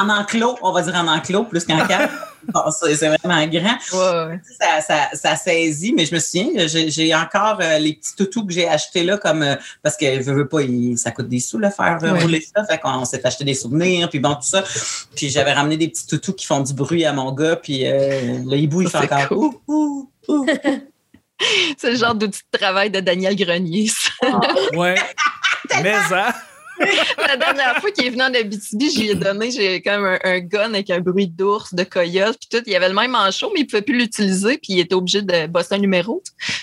en 0.00 0.08
enclos, 0.08 0.58
on 0.60 0.72
va 0.72 0.82
dire 0.82 0.96
en 0.96 1.06
enclos 1.06 1.44
plus 1.44 1.64
qu'en 1.64 1.86
cage. 1.86 2.10
Bon, 2.48 2.62
c'est 2.70 2.96
c'est 2.96 3.08
vraiment 3.08 3.46
grand 3.46 3.76
Ouais, 3.92 4.26
ouais. 4.32 4.40
ça, 4.60 4.80
ça, 4.80 5.08
ça 5.12 5.36
saisit, 5.36 5.92
mais 5.92 6.04
je 6.04 6.14
me 6.16 6.18
souviens, 6.18 6.66
j'ai 6.66 6.90
j'ai 6.90 7.14
encore 7.14 7.58
euh, 7.60 7.78
les 7.78 7.92
petits 7.94 8.16
toutous 8.16 8.44
que 8.44 8.52
j'ai 8.52 8.66
achetés 8.68 9.04
là, 9.04 9.18
comme 9.18 9.42
euh, 9.44 9.54
parce 9.84 9.96
que 9.96 10.20
je 10.20 10.30
veux 10.32 10.48
pas, 10.48 10.62
il- 10.62 10.98
ça 10.98 11.12
coûte 11.12 11.28
des 11.28 11.38
sous 11.40 11.58
le 11.58 11.70
faire 11.70 11.98
euh, 12.02 12.12
Ouais. 12.14 12.22
rouler 12.22 12.40
ça. 12.56 12.64
Fait 12.64 12.78
qu'on 12.78 13.04
s'est 13.04 13.24
acheté 13.24 13.44
des 13.44 13.54
souvenirs, 13.54 14.08
puis 14.10 14.18
bon, 14.18 14.34
tout 14.34 14.42
ça. 14.42 14.64
Puis 15.14 15.30
j'avais 15.30 15.52
ramené 15.52 15.76
des 15.76 15.88
petits 15.88 16.06
toutous 16.08 16.32
qui 16.32 16.46
font 16.46 16.60
du 16.60 16.72
bruit 16.74 17.04
à 17.04 17.12
mon 17.12 17.30
gars, 17.32 17.54
puis 17.54 17.86
euh, 17.86 18.38
le 18.44 18.56
hibou, 18.56 18.82
il 18.82 18.88
fait 18.90 18.98
encore 19.12 19.38
ouh, 19.38 19.60
ouh, 19.68 20.10
ouh. 20.28 20.46
C'est 21.78 21.90
le 21.90 21.96
genre 21.96 22.14
d'outil 22.14 22.40
de 22.52 22.58
travail 22.58 22.90
de 22.90 23.00
Daniel 23.00 23.36
Grenier. 23.36 23.88
ça. 23.88 24.10
Ouais. 24.74 24.94
mais 25.82 25.92
hein? 25.94 26.32
La 27.26 27.36
dernière 27.36 27.80
fois 27.80 27.90
qu'il 27.90 28.06
est 28.06 28.10
venu 28.10 28.22
en 28.22 28.32
Abitibi, 28.32 28.88
je 28.92 29.00
lui 29.00 29.10
ai 29.10 29.14
donné 29.16 29.50
j'ai 29.50 29.82
comme 29.82 30.04
un, 30.04 30.18
un 30.22 30.38
gun 30.38 30.72
avec 30.74 30.88
un 30.90 31.00
bruit 31.00 31.26
d'ours, 31.26 31.74
de 31.74 31.82
coyote, 31.82 32.38
puis 32.38 32.48
tout. 32.48 32.62
Il 32.68 32.76
avait 32.76 32.88
le 32.88 32.94
même 32.94 33.10
manchot, 33.10 33.50
mais 33.52 33.62
il 33.62 33.66
pouvait 33.66 33.82
plus 33.82 33.98
l'utiliser, 33.98 34.58
puis 34.58 34.74
il 34.74 34.78
était 34.78 34.94
obligé 34.94 35.22
de 35.22 35.48
bosser 35.48 35.74
un 35.74 35.78
numéro. 35.78 36.22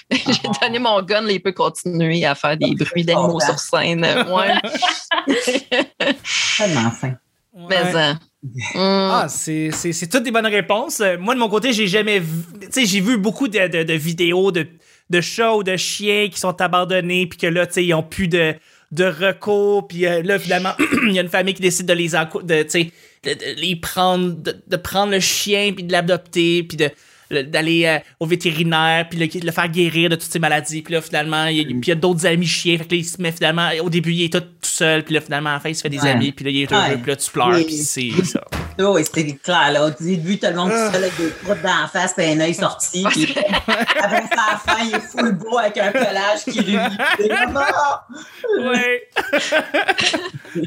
j'ai 0.10 0.22
Ah. 0.48 0.52
donné 0.62 0.80
mon 0.80 1.02
gun, 1.02 1.20
là, 1.20 1.32
il 1.34 1.42
peut 1.42 1.52
continuer 1.52 2.26
à 2.26 2.34
faire 2.34 2.56
des 2.56 2.74
bruits 2.76 3.04
d'animaux 3.04 3.42
sur 3.42 3.60
scène. 3.60 4.06
Ouais, 4.30 4.54
Tellement 6.58 6.92
fin. 6.92 7.14
mais 7.54 7.82
Ouais. 7.82 7.96
hein. 7.96 8.12
Hum. 8.12 8.20
Ah, 8.76 9.28
c'est, 9.30 9.72
toutes 10.12 10.24
des 10.24 10.32
bonnes 10.32 10.46
réponses. 10.46 11.00
Euh, 11.02 11.18
Moi, 11.18 11.34
de 11.36 11.40
mon 11.40 11.50
côté, 11.50 11.74
j'ai 11.74 11.88
jamais 11.88 12.20
vu. 12.20 12.44
Tu 12.72 12.86
j'ai 12.86 13.02
vu 13.02 13.18
beaucoup 13.18 13.48
de, 13.48 13.84
de, 13.84 13.94
vidéos 13.94 14.52
de, 14.52 14.68
de 15.10 15.22
chats 15.22 15.56
ou 15.56 15.64
de 15.64 15.78
chiens 15.78 16.30
qui 16.30 16.40
sont 16.40 16.60
abandonnés, 16.62 17.28
puis 17.28 17.38
que 17.38 17.48
là, 17.48 17.66
tu 17.66 17.74
sais, 17.74 17.86
ils 17.86 17.94
ont 17.94 18.04
plus 18.04 18.28
de, 18.28 18.56
de 18.92 19.06
recours, 19.06 19.88
puis 19.88 20.06
euh, 20.06 20.22
là, 20.24 20.40
finalement, 20.40 20.74
il 21.08 21.14
y 21.14 21.20
a 21.20 21.22
une 21.22 21.30
famille 21.30 21.54
qui 21.54 21.62
décide 21.62 21.86
de 21.86 21.94
les, 21.94 22.10
de, 22.10 22.64
de, 23.24 23.80
prendre, 23.80 24.34
de, 24.36 24.56
de 24.68 24.78
prendre 24.78 25.12
le 25.12 25.20
chien, 25.20 25.74
puis 25.74 25.84
de 25.84 25.92
l'adopter, 25.92 26.64
puis 26.64 26.78
de 26.78 26.90
d'aller 27.32 27.86
euh, 27.86 28.00
au 28.20 28.26
vétérinaire 28.26 29.08
puis 29.10 29.20
le, 29.20 29.46
le 29.46 29.52
faire 29.52 29.68
guérir 29.70 30.10
de 30.10 30.16
toutes 30.16 30.32
ces 30.32 30.40
maladies 30.40 30.82
puis 30.82 30.94
là 30.94 31.02
finalement 31.02 31.46
il 31.46 31.58
y 31.58 31.62
a, 31.62 31.64
puis 31.66 31.76
il 31.84 31.88
y 31.88 31.92
a 31.92 31.96
d'autres 31.96 32.26
amis 32.26 32.46
chiens 32.48 32.78
fait 32.78 32.86
que 32.86 32.92
là 32.92 32.98
il 32.98 33.06
se 33.06 33.22
met 33.22 33.32
finalement 33.32 33.70
au 33.84 33.90
début 33.90 34.12
il 34.12 34.26
est 34.26 34.34
tout, 34.34 34.40
tout 34.42 34.48
seul 34.62 35.04
puis 35.04 35.16
là 35.16 35.22
finalement 35.22 35.50
à 35.52 35.54
la 35.54 35.60
fin 35.60 35.70
il 35.70 35.76
se 35.76 35.82
fait 35.82 35.90
des 35.90 36.00
Ouais. 36.00 36.10
amis 36.12 36.32
puis 36.32 36.46
là 36.46 36.52
il 36.52 36.62
est 36.64 36.72
heureux 36.72 36.82
Ouais. 36.84 36.98
puis 36.98 37.12
là 37.12 37.16
tu 37.16 37.32
pleures 37.32 37.50
Oui. 37.50 37.64
puis 37.66 37.76
c'est 37.78 38.12
ça 38.26 38.42
Oh, 38.78 38.92
oui, 38.96 39.06
c'était 39.06 39.32
clair, 39.42 39.72
là. 39.72 39.86
Au 39.86 39.90
début, 39.90 40.38
tout 40.38 40.48
le 40.48 40.54
monde 40.54 40.70
tout 40.70 40.76
seul 40.76 40.96
avec 40.96 41.16
des 41.16 41.30
croûtes 41.46 41.62
dans 41.64 41.82
la 41.84 41.88
face, 41.88 42.14
puis 42.14 42.26
un 42.26 42.42
œil 42.42 42.54
sorti. 42.54 43.06
Puis 43.10 43.34
après 43.98 44.24
ça, 44.36 44.42
à 44.50 44.52
la 44.52 44.58
fin, 44.58 44.84
il 44.84 44.94
est 44.96 45.00
full 45.00 45.32
beau 45.32 45.58
avec 45.58 45.78
un 45.78 45.94
pelage 45.94 46.44
qui 46.44 46.60
lui. 46.60 46.76
Ah! 46.76 48.06
ouais. 48.70 49.08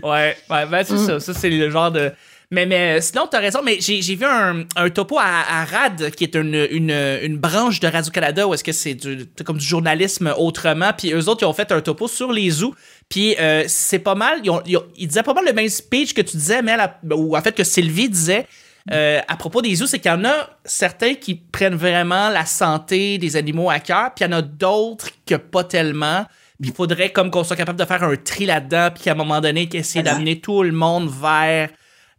ouais, 0.02 0.36
ben 0.48 0.84
c'est 0.84 0.96
ça. 0.98 1.20
Ça, 1.20 1.34
c'est 1.34 1.50
le 1.50 1.68
genre 1.70 1.90
de. 1.90 2.10
Mais, 2.50 2.64
mais 2.64 2.96
euh, 2.96 3.00
sinon, 3.02 3.26
t'as 3.30 3.40
raison, 3.40 3.60
mais 3.62 3.76
j'ai 3.78 4.00
j'ai 4.00 4.14
vu 4.14 4.24
un, 4.24 4.64
un 4.76 4.88
topo 4.90 5.18
à, 5.18 5.24
à 5.60 5.64
RAD, 5.66 6.10
qui 6.12 6.24
est 6.24 6.34
une, 6.34 6.66
une, 6.70 6.90
une 7.22 7.36
branche 7.36 7.78
de 7.78 7.86
Radio-Canada, 7.88 8.48
où 8.48 8.54
est-ce 8.54 8.64
que 8.64 8.72
c'est 8.72 8.94
du, 8.94 9.26
comme 9.44 9.58
du 9.58 9.66
journalisme 9.66 10.32
autrement. 10.38 10.92
Puis 10.96 11.12
eux 11.12 11.28
autres, 11.28 11.42
ils 11.42 11.46
ont 11.46 11.52
fait 11.52 11.70
un 11.72 11.82
topo 11.82 12.08
sur 12.08 12.32
les 12.32 12.48
zoos. 12.48 12.74
Puis 13.10 13.36
euh, 13.38 13.64
c'est 13.68 13.98
pas 13.98 14.14
mal, 14.14 14.40
ils, 14.42 14.48
ont- 14.50 14.62
ils 14.64 14.78
ont- 14.78 14.86
ils 14.96 15.06
disaient 15.06 15.22
pas 15.22 15.34
mal 15.34 15.44
le 15.44 15.52
même 15.52 15.68
speech 15.68 16.14
que 16.14 16.22
tu 16.22 16.38
disais, 16.38 16.62
mais 16.62 16.74
ou 17.10 17.36
en 17.36 17.42
fait 17.42 17.52
que 17.54 17.64
Sylvie 17.64 18.08
disait. 18.08 18.46
euh, 18.92 19.20
à 19.28 19.36
propos 19.36 19.60
des 19.60 19.74
zoos, 19.74 19.86
c'est 19.86 19.98
qu'il 19.98 20.10
y 20.10 20.14
en 20.14 20.24
a 20.24 20.48
certains 20.64 21.12
qui 21.16 21.34
prennent 21.34 21.74
vraiment 21.74 22.30
la 22.30 22.46
santé 22.46 23.18
des 23.18 23.36
animaux 23.36 23.68
à 23.68 23.80
cœur, 23.80 24.14
puis 24.16 24.24
il 24.24 24.30
y 24.30 24.34
en 24.34 24.38
a 24.38 24.40
d'autres 24.42 25.10
que 25.26 25.34
pas 25.34 25.64
tellement. 25.64 26.24
Il 26.60 26.72
faudrait 26.72 27.10
comme 27.12 27.30
qu'on 27.30 27.44
soit 27.44 27.56
capable 27.56 27.78
de 27.78 27.84
faire 27.84 28.02
un 28.02 28.16
tri 28.16 28.46
là-dedans, 28.46 28.88
puis 28.94 29.04
qu'à 29.04 29.12
un 29.12 29.14
moment 29.14 29.42
donné, 29.42 29.68
qu'essayer 29.68 30.02
d'amener 30.02 30.40
tout 30.40 30.62
le 30.62 30.72
monde 30.72 31.10
vers 31.10 31.68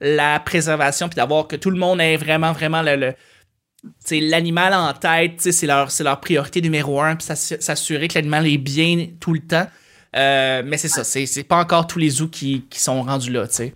la 0.01 0.39
préservation, 0.39 1.09
puis 1.09 1.15
d'avoir 1.15 1.47
que 1.47 1.55
tout 1.55 1.69
le 1.71 1.77
monde 1.77 1.99
ait 2.01 2.17
vraiment, 2.17 2.51
vraiment 2.51 2.81
le, 2.81 3.13
l'animal 4.11 4.73
en 4.73 4.93
tête, 4.93 5.41
c'est 5.51 5.65
leur, 5.67 5.91
c'est 5.91 6.03
leur 6.03 6.19
priorité 6.19 6.61
numéro 6.61 7.01
un, 7.01 7.15
puis 7.15 7.25
s'assu- 7.25 7.59
s'assurer 7.61 8.07
que 8.07 8.15
l'animal 8.15 8.47
est 8.47 8.57
bien 8.57 9.07
tout 9.19 9.33
le 9.33 9.39
temps. 9.41 9.67
Euh, 10.15 10.63
mais 10.65 10.77
c'est 10.77 10.87
ça, 10.89 11.03
c'est, 11.03 11.25
c'est 11.25 11.43
pas 11.43 11.57
encore 11.57 11.85
tous 11.85 11.99
les 11.99 12.09
zoos 12.09 12.29
qui, 12.29 12.65
qui 12.69 12.79
sont 12.79 13.03
rendus 13.03 13.31
là, 13.31 13.47
tu 13.47 13.53
sais. 13.55 13.73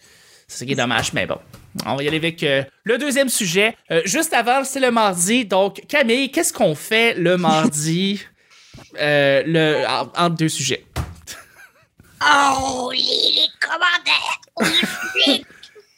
C'est 0.47 0.59
ça 0.59 0.65
qui 0.65 0.71
est 0.71 0.75
dommage, 0.75 1.13
mais 1.13 1.25
bon. 1.25 1.37
On 1.85 1.95
va 1.95 2.03
y 2.03 2.07
aller 2.07 2.17
avec 2.17 2.43
euh, 2.43 2.63
le 2.83 2.97
deuxième 2.99 3.29
sujet. 3.29 3.75
Euh, 3.91 4.01
juste 4.05 4.33
avant, 4.33 4.63
c'est 4.63 4.79
le 4.79 4.91
mardi. 4.91 5.45
Donc, 5.45 5.81
Camille, 5.87 6.31
qu'est-ce 6.31 6.53
qu'on 6.53 6.75
fait 6.75 7.15
le 7.15 7.37
mardi 7.49 8.21
euh, 8.99 9.41
le, 9.45 9.85
en- 9.87 10.11
entre 10.25 10.35
deux 10.35 10.49
sujets? 10.49 10.85
Oh, 12.21 12.91
les 12.93 13.47
commentaires. 13.59 14.39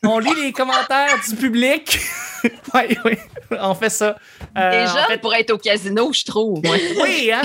On 0.05 0.19
lit 0.19 0.33
les 0.43 0.51
commentaires 0.51 1.17
du 1.27 1.35
public. 1.35 1.99
oui, 2.43 2.97
oui, 3.05 3.13
on 3.59 3.73
fait 3.73 3.89
ça. 3.89 4.15
Euh, 4.57 4.71
Déjà, 4.71 5.05
en 5.05 5.07
fait- 5.07 5.17
pour 5.19 5.33
être 5.33 5.51
au 5.51 5.57
casino, 5.57 6.11
je 6.13 6.23
trouve. 6.23 6.61
oui, 7.01 7.31
hein? 7.33 7.41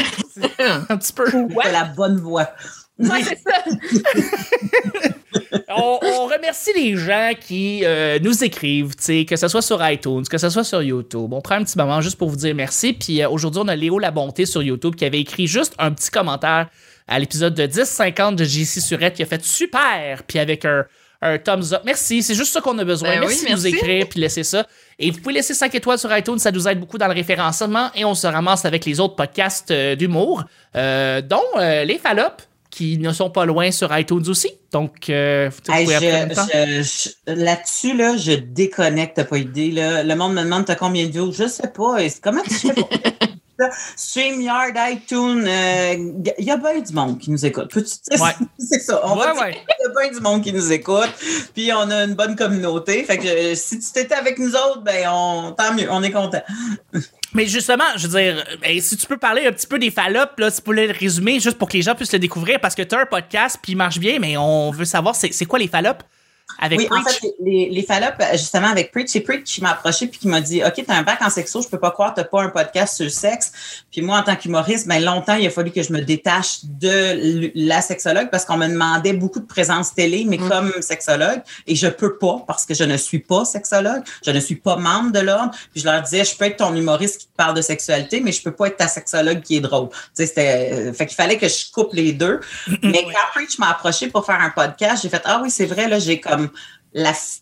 Un 0.89 0.97
petit 0.97 1.13
peu. 1.13 1.27
C'est 1.31 1.73
la 1.73 1.85
bonne 1.85 2.21
voie. 2.21 2.49
Ouais, 2.99 3.23
c'est 3.25 3.39
ça. 3.39 3.65
on, 5.77 5.99
on 6.03 6.27
remercie 6.27 6.71
les 6.75 6.97
gens 6.97 7.33
qui 7.41 7.81
euh, 7.85 8.19
nous 8.21 8.45
écrivent, 8.45 8.95
tu 8.95 9.05
sais, 9.05 9.25
que 9.25 9.37
ce 9.37 9.49
soit 9.49 9.63
sur 9.63 9.87
iTunes, 9.89 10.25
que 10.29 10.37
ce 10.37 10.51
soit 10.51 10.65
sur 10.65 10.83
YouTube. 10.83 11.33
On 11.33 11.41
prend 11.41 11.55
un 11.55 11.65
petit 11.65 11.79
moment 11.79 12.01
juste 12.03 12.19
pour 12.19 12.29
vous 12.29 12.37
dire 12.37 12.55
merci. 12.55 12.93
Puis 12.93 13.23
euh, 13.23 13.31
aujourd'hui, 13.31 13.63
on 13.65 13.69
a 13.69 13.77
Léo 13.77 13.99
La 13.99 14.11
Bonté 14.11 14.45
sur 14.45 14.63
YouTube 14.63 14.97
qui 14.97 15.05
avait 15.07 15.21
écrit 15.21 15.47
juste 15.47 15.75
un 15.79 15.93
petit 15.93 16.11
commentaire 16.11 16.69
à 17.09 17.19
l'épisode 17.19 17.55
de 17.55 17.67
10-50 17.67 18.35
de 18.35 18.45
JC 18.45 18.81
Surette 18.81 19.15
qui 19.15 19.23
a 19.23 19.27
fait 19.27 19.43
super, 19.45 20.23
puis 20.27 20.39
avec 20.39 20.65
un, 20.65 20.85
un 21.23 21.39
thumbs 21.39 21.73
up. 21.73 21.83
Merci, 21.85 22.23
c'est 22.23 22.35
juste 22.35 22.53
ça 22.53 22.61
qu'on 22.61 22.79
a 22.79 22.85
besoin. 22.85 23.11
Ben 23.11 23.21
oui, 23.21 23.27
merci 23.29 23.45
de 23.47 23.51
nous 23.53 23.67
écrire 23.67 24.09
puis 24.09 24.21
laisser 24.21 24.43
ça. 24.45 24.67
Et 24.99 25.11
vous 25.11 25.19
pouvez 25.19 25.35
laisser 25.35 25.55
5 25.55 25.75
étoiles 25.75 25.99
sur 25.99 26.17
iTunes, 26.17 26.39
ça 26.39 26.51
nous 26.51 26.67
aide 26.69 26.81
beaucoup 26.81 26.99
dans 26.99 27.09
le 27.09 27.15
référencement 27.15 27.91
et 27.95 28.05
on 28.05 28.15
se 28.15 28.27
ramasse 28.27 28.65
avec 28.65 28.85
les 28.85 29.01
autres 29.01 29.17
podcasts 29.17 29.71
euh, 29.71 29.95
d'humour, 29.97 30.45
euh, 30.77 31.21
dont 31.23 31.43
euh, 31.57 31.85
les 31.85 31.99
Fallops 31.99 32.45
qui 32.71 32.99
ne 32.99 33.13
sont 33.13 33.31
pas 33.31 33.45
loin 33.47 33.73
sur 33.73 33.97
iTunes 33.99 34.23
aussi. 34.29 34.49
Donc, 34.73 35.11
euh, 35.11 35.51
vous 35.51 35.75
Hey, 35.75 35.85
pouvez 35.85 35.97
après 35.97 36.09
en 36.15 36.19
même 36.21 36.31
je- 36.31 36.35
temps. 36.35 36.47
je- 36.55 37.11
je- 37.27 37.35
Là-dessus, 37.35 37.97
là, 37.97 38.17
je 38.17 38.33
déconnecte, 38.33 39.17
t'as 39.17 39.25
pas 39.25 39.39
idée. 39.39 39.73
Là. 39.73 40.05
Le 40.05 40.15
monde 40.15 40.35
me 40.35 40.43
demande 40.45 40.67
t'as 40.67 40.77
combien 40.77 41.05
de 41.07 41.11
views? 41.11 41.33
Je 41.33 41.49
sais 41.49 41.67
pas. 41.69 41.97
Comment 42.23 42.43
tu 42.45 42.55
fais 42.55 42.73
pour? 42.75 42.89
StreamYard, 43.97 44.73
iTunes, 44.91 45.47
il 46.39 46.45
y 46.45 46.51
a 46.51 46.57
bien 46.57 46.81
du 46.81 46.93
monde 46.93 47.19
qui 47.19 47.31
nous 47.31 47.45
écoute. 47.45 47.75
Ouais. 47.75 48.31
C'est 48.59 48.81
ça. 48.81 49.01
On 49.05 49.19
Ouais, 49.19 49.39
ouais. 49.39 49.53
qu'il 49.53 49.87
y 49.87 49.87
a 49.87 50.01
bien 50.01 50.11
du 50.13 50.21
monde 50.21 50.43
qui 50.43 50.53
nous 50.53 50.73
écoute. 50.73 51.11
Puis 51.55 51.71
on 51.73 51.91
a 51.91 52.05
une 52.05 52.15
bonne 52.15 52.37
communauté. 52.37 53.05
Fait 53.05 53.19
que 53.19 53.27
euh, 53.27 53.55
si 53.55 53.79
tu 53.79 53.93
t'étais 53.93 54.15
avec 54.15 54.39
nous 54.39 54.55
autres, 54.55 54.83
ben 54.83 55.09
on, 55.11 55.53
tant 55.53 55.75
mieux, 55.75 55.89
on 55.91 56.03
est 56.03 56.11
content. 56.11 56.43
Mais 57.35 57.47
justement, 57.47 57.85
je 57.97 58.09
veux 58.09 58.19
dire, 58.19 58.45
ben, 58.61 58.81
si 58.81 58.97
tu 58.97 59.07
peux 59.07 59.17
parler 59.17 59.47
un 59.47 59.53
petit 59.53 59.67
peu 59.67 59.79
des 59.79 59.93
fallops, 59.93 60.39
là, 60.39 60.51
si 60.51 60.57
tu 60.57 60.63
peux 60.63 60.73
le 60.73 60.91
résumer, 60.91 61.39
juste 61.39 61.59
pour 61.59 61.69
que 61.69 61.75
les 61.75 61.83
gens 61.83 61.95
puissent 61.95 62.13
le 62.13 62.19
découvrir, 62.19 62.59
parce 62.61 62.75
que 62.75 62.83
tu 62.83 62.95
as 62.95 63.01
un 63.01 63.07
podcast, 63.07 63.57
puis 63.63 63.73
il 63.73 63.77
marche 63.77 63.99
bien, 64.01 64.19
mais 64.19 64.37
on 64.37 64.73
veut 64.73 64.85
savoir, 64.85 65.15
c'est 65.15 65.33
c'est 65.33 65.45
quoi 65.45 65.61
les 65.61 65.69
fallops? 65.69 66.05
Avec 66.59 66.79
Oui, 66.79 66.89
en 66.91 67.03
fait, 67.03 67.21
les, 67.41 67.71
les 67.71 67.83
fallops, 67.83 68.21
euh, 68.21 68.33
justement, 68.33 68.69
avec 68.69 68.93
Preach, 68.93 69.09
c'est 69.09 69.21
Preach 69.21 69.45
qui 69.45 69.61
m'a 69.63 69.71
approché 69.71 70.07
puis 70.07 70.19
qui 70.19 70.29
m'a 70.29 70.41
dit 70.41 70.63
OK, 70.65 70.85
t'as 70.87 70.95
un 70.95 71.03
bac 71.03 71.21
en 71.23 71.31
sexo, 71.31 71.63
je 71.63 71.69
peux 71.69 71.79
pas 71.79 71.91
croire, 71.91 72.15
t'as 72.15 72.25
pas 72.25 72.43
un 72.43 72.49
podcast 72.49 72.97
sur 72.97 73.05
le 73.05 73.11
sexe. 73.11 73.53
Puis 73.91 74.03
moi, 74.03 74.19
en 74.19 74.23
tant 74.23 74.37
qu'humoriste, 74.37 74.87
ben, 74.87 75.03
longtemps, 75.03 75.35
il 75.35 75.47
a 75.47 75.51
fallu 75.51 75.71
que 75.71 75.83
je 75.83 75.93
me 75.93 76.01
détache 76.01 76.65
de 76.65 77.51
la 77.55 77.81
sexologue 77.81 78.31
parce 78.31 78.45
qu'on 78.45 78.57
me 78.57 78.69
demandait 78.69 79.13
beaucoup 79.13 79.41
de 79.41 79.47
présence 79.47 79.95
télé, 79.95 80.25
mais 80.27 80.39
comme 80.39 80.73
sexologue, 80.81 81.43
et 81.67 81.75
je 81.75 81.89
peux 81.89 82.17
pas 82.17 82.45
parce 82.47 82.67
que 82.67 82.75
je 82.75 82.85
ne 82.85 82.97
suis 82.97 83.19
pas 83.19 83.45
sexologue, 83.45 84.03
je 84.25 84.31
ne 84.31 84.41
suis 84.41 84.57
pas 84.57 84.77
membre 84.77 85.13
de 85.13 85.21
l'ordre. 85.21 85.53
Puis 85.73 85.83
je 85.83 85.85
leur 85.85 86.03
disais, 86.03 86.25
je 86.25 86.37
peux 86.37 86.47
être 86.47 86.57
ton 86.57 86.75
humoriste 86.75 87.21
qui 87.21 87.27
te 87.27 87.37
parle 87.37 87.55
de 87.55 87.63
sexualité, 87.63 88.21
mais 88.21 88.33
je 88.33 88.43
peux 88.43 88.53
pas 88.53 88.69
être 88.69 88.77
ta 88.77 88.89
sexologue 88.89 89.41
qui 89.41 89.57
est 89.57 89.61
drôle. 89.61 89.89
Tu 89.91 89.97
sais, 90.15 90.27
c'était, 90.27 90.71
euh, 90.73 90.93
fait 90.93 91.07
qu'il 91.07 91.17
fallait 91.17 91.39
que 91.39 91.49
je 91.49 91.71
coupe 91.73 91.93
les 91.93 92.13
deux. 92.13 92.41
mais 92.83 93.05
quand 93.05 93.27
Preach 93.35 93.59
m'a 93.59 93.71
approché 93.71 94.09
pour 94.09 94.25
faire 94.25 94.41
un 94.41 94.51
podcast, 94.51 95.03
j'ai 95.03 95.09
fait, 95.09 95.23
ah 95.25 95.41
oui, 95.43 95.51
c'est 95.51 95.67
vrai, 95.67 95.89
là, 95.89 95.99
j'ai 95.99 96.21
comme, 96.21 96.40
la, 96.41 96.53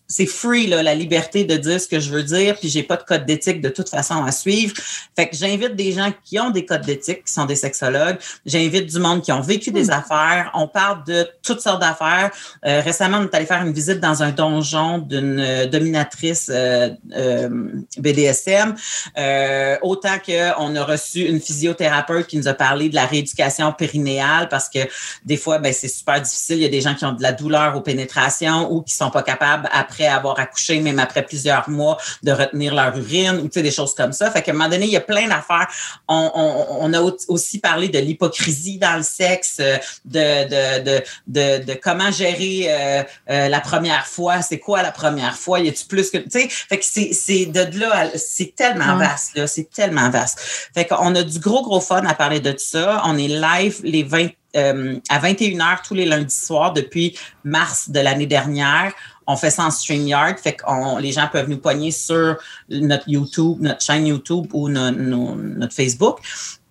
c'est 0.07 0.25
free, 0.25 0.67
là, 0.67 0.83
la 0.83 0.95
liberté 0.95 1.43
de 1.43 1.57
dire 1.57 1.81
ce 1.81 1.87
que 1.87 1.99
je 1.99 2.09
veux 2.09 2.23
dire, 2.23 2.55
puis 2.59 2.69
j'ai 2.69 2.83
pas 2.83 2.97
de 2.97 3.03
code 3.03 3.25
d'éthique 3.25 3.61
de 3.61 3.69
toute 3.69 3.89
façon 3.89 4.23
à 4.23 4.31
suivre. 4.31 4.73
Fait 5.15 5.27
que 5.27 5.35
j'invite 5.35 5.75
des 5.75 5.91
gens 5.91 6.11
qui 6.23 6.39
ont 6.39 6.51
des 6.51 6.65
codes 6.65 6.85
d'éthique, 6.85 7.25
qui 7.25 7.33
sont 7.33 7.45
des 7.45 7.55
sexologues. 7.55 8.17
J'invite 8.45 8.85
du 8.85 8.99
monde 8.99 9.21
qui 9.21 9.31
ont 9.31 9.41
vécu 9.41 9.71
des 9.71 9.89
affaires. 9.89 10.51
On 10.53 10.67
parle 10.67 11.03
de 11.05 11.27
toutes 11.43 11.61
sortes 11.61 11.81
d'affaires. 11.81 12.31
Euh, 12.65 12.81
récemment, 12.81 13.19
on 13.19 13.23
est 13.23 13.35
allé 13.35 13.45
faire 13.45 13.61
une 13.61 13.73
visite 13.73 13.99
dans 13.99 14.23
un 14.23 14.31
donjon 14.31 14.99
d'une 14.99 15.39
euh, 15.39 15.65
dominatrice 15.65 16.49
euh, 16.53 16.89
euh, 17.15 17.49
BDSM. 17.97 18.75
Euh, 19.17 19.77
autant 19.81 20.17
qu'on 20.23 20.75
a 20.75 20.83
reçu 20.83 21.21
une 21.21 21.39
physiothérapeute 21.39 22.27
qui 22.27 22.37
nous 22.37 22.47
a 22.47 22.53
parlé 22.53 22.89
de 22.89 22.95
la 22.95 23.05
rééducation 23.05 23.71
périnéale 23.71 24.49
parce 24.49 24.69
que 24.69 24.79
des 25.25 25.37
fois, 25.37 25.57
ben, 25.59 25.73
c'est 25.73 25.87
super 25.87 26.21
difficile. 26.21 26.57
Il 26.57 26.63
y 26.63 26.65
a 26.65 26.69
des 26.69 26.81
gens 26.81 26.95
qui 26.95 27.05
ont 27.05 27.13
de 27.13 27.21
la 27.21 27.31
douleur 27.31 27.75
aux 27.75 27.81
pénétrations 27.81 28.71
ou 28.71 28.81
qui 28.81 28.95
sont 28.95 29.09
pas 29.09 29.23
capables, 29.23 29.38
après 29.41 30.07
avoir 30.07 30.39
accouché, 30.39 30.79
même 30.79 30.99
après 30.99 31.23
plusieurs 31.23 31.69
mois, 31.69 31.97
de 32.23 32.31
retenir 32.31 32.73
leur 32.75 32.95
urine 32.97 33.37
ou 33.43 33.43
tu 33.47 33.53
sais, 33.55 33.61
des 33.61 33.71
choses 33.71 33.93
comme 33.95 34.13
ça. 34.13 34.29
Fait 34.31 34.41
qu'à 34.41 34.51
un 34.51 34.55
moment 34.55 34.69
donné, 34.69 34.85
il 34.85 34.91
y 34.91 34.97
a 34.97 35.01
plein 35.01 35.27
d'affaires. 35.27 35.67
On, 36.07 36.31
on, 36.33 36.77
on 36.81 36.93
a 36.93 37.01
au- 37.01 37.17
aussi 37.27 37.59
parlé 37.59 37.89
de 37.89 37.99
l'hypocrisie 37.99 38.77
dans 38.77 38.97
le 38.97 39.03
sexe, 39.03 39.57
euh, 39.59 39.77
de, 40.05 40.43
de, 40.47 40.83
de, 40.83 41.03
de, 41.27 41.63
de 41.65 41.73
comment 41.81 42.11
gérer 42.11 42.65
euh, 42.67 43.03
euh, 43.29 43.47
la 43.49 43.59
première 43.61 44.05
fois. 44.07 44.41
C'est 44.41 44.59
quoi 44.59 44.81
la 44.81 44.91
première 44.91 45.35
fois? 45.37 45.59
Y 45.59 45.69
a-tu 45.69 45.85
plus 45.85 46.09
que. 46.09 46.17
Tu 46.17 46.29
sais, 46.29 46.47
fait 46.49 46.77
que 46.77 46.85
c'est 46.85 47.45
de 47.45 47.79
là, 47.79 48.09
c'est 48.15 48.55
tellement 48.55 48.97
Ouais. 48.97 49.05
vaste, 49.07 49.37
là. 49.37 49.47
C'est 49.47 49.69
tellement 49.69 50.09
vaste. 50.09 50.39
Fait 50.73 50.85
qu'on 50.85 51.13
a 51.15 51.23
du 51.23 51.39
gros, 51.39 51.61
gros 51.63 51.79
fun 51.81 52.03
à 52.05 52.13
parler 52.13 52.39
de 52.39 52.51
tout 52.51 52.57
ça. 52.59 53.01
On 53.05 53.17
est 53.17 53.27
live 53.27 53.79
les 53.83 54.03
20, 54.03 54.27
euh, 54.55 54.95
à 55.09 55.19
21h 55.19 55.77
tous 55.87 55.93
les 55.93 56.05
lundis 56.05 56.33
soirs 56.35 56.73
depuis 56.73 57.17
mars 57.43 57.89
de 57.89 57.99
l'année 57.99 58.25
dernière. 58.25 58.93
On 59.31 59.35
fait 59.37 59.51
ça 59.51 59.63
en 59.65 59.69
StreamYard, 59.71 60.39
fait 60.39 60.53
que 60.53 60.99
les 60.99 61.11
gens 61.11 61.27
peuvent 61.31 61.47
nous 61.47 61.59
pogner 61.59 61.91
sur 61.91 62.35
notre 62.69 63.07
YouTube, 63.07 63.57
notre 63.61 63.81
chaîne 63.81 64.07
YouTube 64.07 64.47
ou 64.53 64.69
no- 64.69 64.89
no- 64.89 65.35
notre 65.35 65.73
Facebook. 65.73 66.17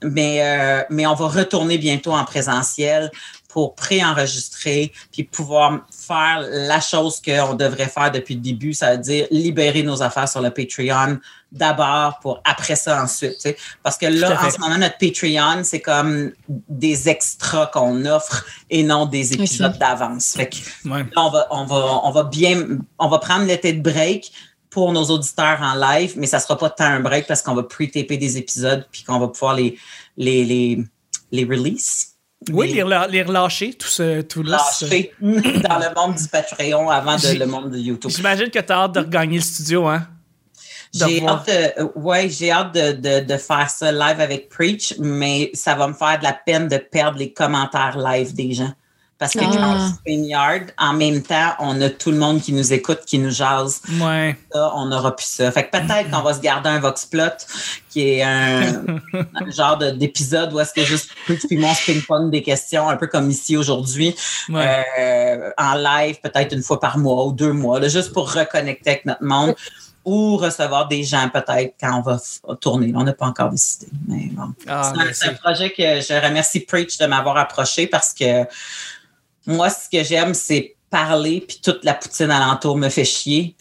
Mais, 0.03 0.41
euh, 0.43 0.83
mais 0.91 1.07
on 1.07 1.15
va 1.15 1.29
retourner 1.29 1.79
bientôt 1.79 2.12
en 2.12 2.25
présentiel 2.25 3.11
pour 3.59 3.75
préenregistrer 3.75 4.93
puis 5.11 5.25
pouvoir 5.25 5.81
faire 5.91 6.47
la 6.49 6.79
chose 6.79 7.21
qu'on 7.21 7.55
devrait 7.55 7.88
faire 7.88 8.12
depuis 8.12 8.37
le 8.37 8.41
début, 8.41 8.73
ça 8.73 8.93
veut 8.93 8.99
dire 8.99 9.27
libérer 9.33 9.83
nos 9.83 10.00
affaires 10.00 10.29
sur 10.29 10.41
le 10.41 10.50
Patreon 10.50 11.19
d'abord 11.50 12.21
pour 12.21 12.41
après 12.45 12.77
ça 12.77 13.03
ensuite. 13.03 13.35
tu 13.35 13.41
sais. 13.41 13.57
Parce 13.83 13.99
que 13.99 14.07
là, 14.07 14.41
en 14.41 14.49
ce 14.49 14.61
moment, 14.61 14.79
notre 14.79 14.97
Patreon, 14.99 15.65
c'est 15.65 15.81
comme 15.81 16.31
des 16.69 17.09
extras 17.09 17.67
qu'on 17.67 18.07
offre 18.07 18.47
et 18.71 18.85
non 18.85 19.07
des 19.07 19.33
épisodes 19.33 19.77
d'avance. 19.77 20.35
Fait 20.37 20.49
que 20.49 20.59
Ouais. 20.88 21.03
Là, 21.03 21.09
on 21.17 21.31
va, 21.31 21.49
on 21.50 21.65
va, 21.65 22.00
on 22.05 22.11
va 22.12 22.23
bien, 22.23 22.65
on 23.00 23.09
va 23.09 23.19
prendre 23.19 23.45
l'été 23.45 23.73
de 23.73 23.83
break 23.83 24.31
pour 24.71 24.93
nos 24.93 25.07
auditeurs 25.07 25.59
en 25.62 25.75
live, 25.75 26.12
mais 26.17 26.29
ça 26.29 26.38
sera 26.38 26.57
pas 26.57 26.71
tant 26.71 26.85
un 26.85 27.00
break 27.00 27.27
parce 27.27 27.43
qu'on 27.43 27.57
va 27.57 27.65
pre-taper 27.65 28.19
des 28.19 28.37
épisodes 28.37 28.87
puis 28.93 29.03
qu'on 29.03 29.19
va 29.19 29.27
pouvoir 29.27 29.55
les, 29.57 29.77
les, 30.17 30.45
les, 30.45 30.85
les 31.33 31.45
release. 31.45 32.17
Oui, 32.50 32.73
les, 32.73 32.83
relâcher, 33.23 33.75
tout, 33.75 33.88
ce, 33.88 34.21
tout 34.23 34.42
lâcher 34.42 35.12
dans 35.21 35.78
le 35.78 35.95
monde 35.95 36.16
du 36.16 36.28
Patreon 36.28 36.88
avant 36.88 37.16
de, 37.16 37.38
le 37.38 37.47
monde 37.47 37.71
de 37.71 37.78
YouTube. 37.78 38.11
J'imagine 38.11 38.49
que 38.49 38.61
tu 38.61 38.73
as 38.73 38.76
hâte 38.76 38.92
de 38.92 39.00
regagner 39.00 39.38
le 39.38 39.42
studio, 39.42 39.87
hein? 39.88 40.07
J'ai 40.95 41.26
hâte, 41.26 41.49
de, 41.49 41.99
ouais, 41.99 42.30
j'ai 42.30 42.50
hâte 42.50 42.75
de, 42.75 42.92
de, 42.92 43.26
de 43.26 43.37
faire 43.37 43.68
ça 43.68 43.92
live 43.92 44.21
avec 44.21 44.49
Preach, 44.49 44.95
mais 44.99 45.50
ça 45.52 45.75
va 45.75 45.88
me 45.88 45.92
faire 45.92 46.18
de 46.18 46.25
la 46.25 46.33
peine 46.33 46.68
de 46.68 46.78
perdre 46.78 47.18
les 47.18 47.33
commentaires 47.33 47.99
live 47.99 48.35
des 48.35 48.52
gens. 48.52 48.73
Parce 49.18 49.32
que 49.32 49.40
Ah. 49.42 49.50
quand 49.52 49.88
StreamYard, 49.96 50.62
en 50.78 50.92
même 50.92 51.22
temps, 51.22 51.54
on 51.58 51.80
a 51.80 51.90
tout 51.90 52.12
le 52.12 52.18
monde 52.18 52.40
qui 52.40 52.52
nous 52.52 52.72
écoute, 52.72 53.00
qui 53.04 53.18
nous 53.18 53.30
jase. 53.30 53.80
Ouais. 54.00 54.37
ça, 54.52 54.70
on 54.76 54.87
n'aura 54.87 55.16
plus 55.16 55.26
ça. 55.26 55.50
Fait 55.50 55.64
que 55.64 55.72
peut-être 55.76 56.08
qu'on 56.10 56.22
va 56.22 56.34
se 56.34 56.40
garder 56.40 56.68
un 56.68 56.78
Voxplot 56.78 57.30
qui 57.88 58.08
est 58.10 58.22
un, 58.22 58.60
un 59.34 59.50
genre 59.50 59.76
de- 59.76 59.90
d'épisode 59.90 60.52
où 60.52 60.60
est-ce 60.60 60.72
que 60.72 60.84
juste 60.84 61.10
puis 61.26 61.56
moi 61.56 61.70
on 61.70 61.75
se 61.75 61.84
ping-pong 61.84 62.30
des 62.30 62.42
questions, 62.42 62.88
un 62.88 62.96
peu 62.96 63.08
comme 63.08 63.28
ici 63.30 63.56
aujourd'hui, 63.56 64.14
Ouais. 64.48 64.84
euh, 65.00 65.50
en 65.58 65.75
live, 65.75 66.20
peut-être 66.22 66.54
une 66.54 66.62
fois 66.62 66.78
par 66.78 66.96
mois 66.96 67.26
ou 67.26 67.32
deux 67.32 67.52
mois, 67.52 67.80
là, 67.80 67.88
juste 67.88 68.12
pour 68.12 68.32
reconnecter 68.32 68.90
avec 68.90 69.04
notre 69.04 69.25
monde 69.25 69.54
ou 70.04 70.37
recevoir 70.37 70.87
des 70.88 71.02
gens 71.02 71.28
peut-être 71.28 71.75
quand 71.80 71.98
on 71.98 72.02
va 72.02 72.18
tourner. 72.60 72.92
On 72.94 73.02
n'a 73.02 73.12
pas 73.12 73.26
encore 73.26 73.50
décidé. 73.50 73.88
Mais 74.06 74.28
bon. 74.32 74.54
Ah, 74.68 74.92
C'est 75.12 75.28
un- 75.28 75.34
projet 75.34 75.70
que 75.70 75.82
je 76.00 76.25
remercie 76.25 76.60
Preach 76.60 76.96
de 76.98 77.06
m'avoir 77.06 77.37
approché 77.37 77.87
parce 77.88 78.14
que 78.14 78.44
moi, 79.49 79.69
ce 79.71 79.88
que 79.90 80.05
j'aime, 80.05 80.35
c'est 80.35 80.76
parler, 80.90 81.43
puis 81.47 81.59
toute 81.62 81.85
la 81.85 81.95
poutine 81.95 82.31
alentour 82.31 82.76
me 82.76 82.88
fait 82.88 83.05
chier. 83.05 83.57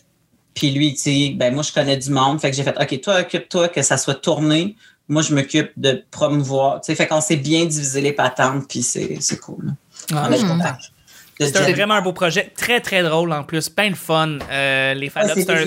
Puis 0.54 0.72
lui, 0.72 0.94
tu 0.94 1.00
sais, 1.02 1.34
ben 1.36 1.54
moi, 1.54 1.64
je 1.64 1.72
connais 1.72 1.98
du 1.98 2.10
monde. 2.12 2.40
Fait 2.40 2.52
que 2.52 2.56
j'ai 2.58 2.64
fait, 2.64 2.76
OK, 2.80 3.02
toi, 3.02 3.22
occupe-toi 3.22 3.70
que 3.70 3.82
ça 3.82 3.98
soit 3.98 4.16
tourné. 4.16 4.76
Moi, 5.08 5.22
je 5.22 5.34
m'occupe 5.34 5.72
de 5.78 6.04
promouvoir. 6.12 6.82
Tu 6.82 6.88
sais, 6.88 6.96
fait 6.96 7.08
qu'on 7.08 7.22
s'est 7.22 7.36
bien 7.38 7.66
divisé 7.66 8.02
les 8.02 8.12
patentes, 8.14 8.68
puis 8.68 8.84
c'est 8.84 9.18
c'est 9.22 9.38
cool. 9.40 9.66
là. 10.12 10.28
Ah, 10.30 10.30
C'est 11.40 11.74
vraiment 11.74 11.94
un 11.94 12.02
beau 12.02 12.14
projet, 12.14 12.52
très 12.58 12.82
très 12.82 13.04
drôle 13.04 13.32
en 13.32 13.44
plus, 13.44 13.70
plein 13.70 13.92
de 13.92 13.96
fun. 13.96 14.40
Euh, 14.52 14.94
les 14.96 15.08
Ouais, 15.08 15.10
fallops, 15.10 15.34
c'est 15.36 15.44
c'est 15.46 15.52
un- 15.52 15.66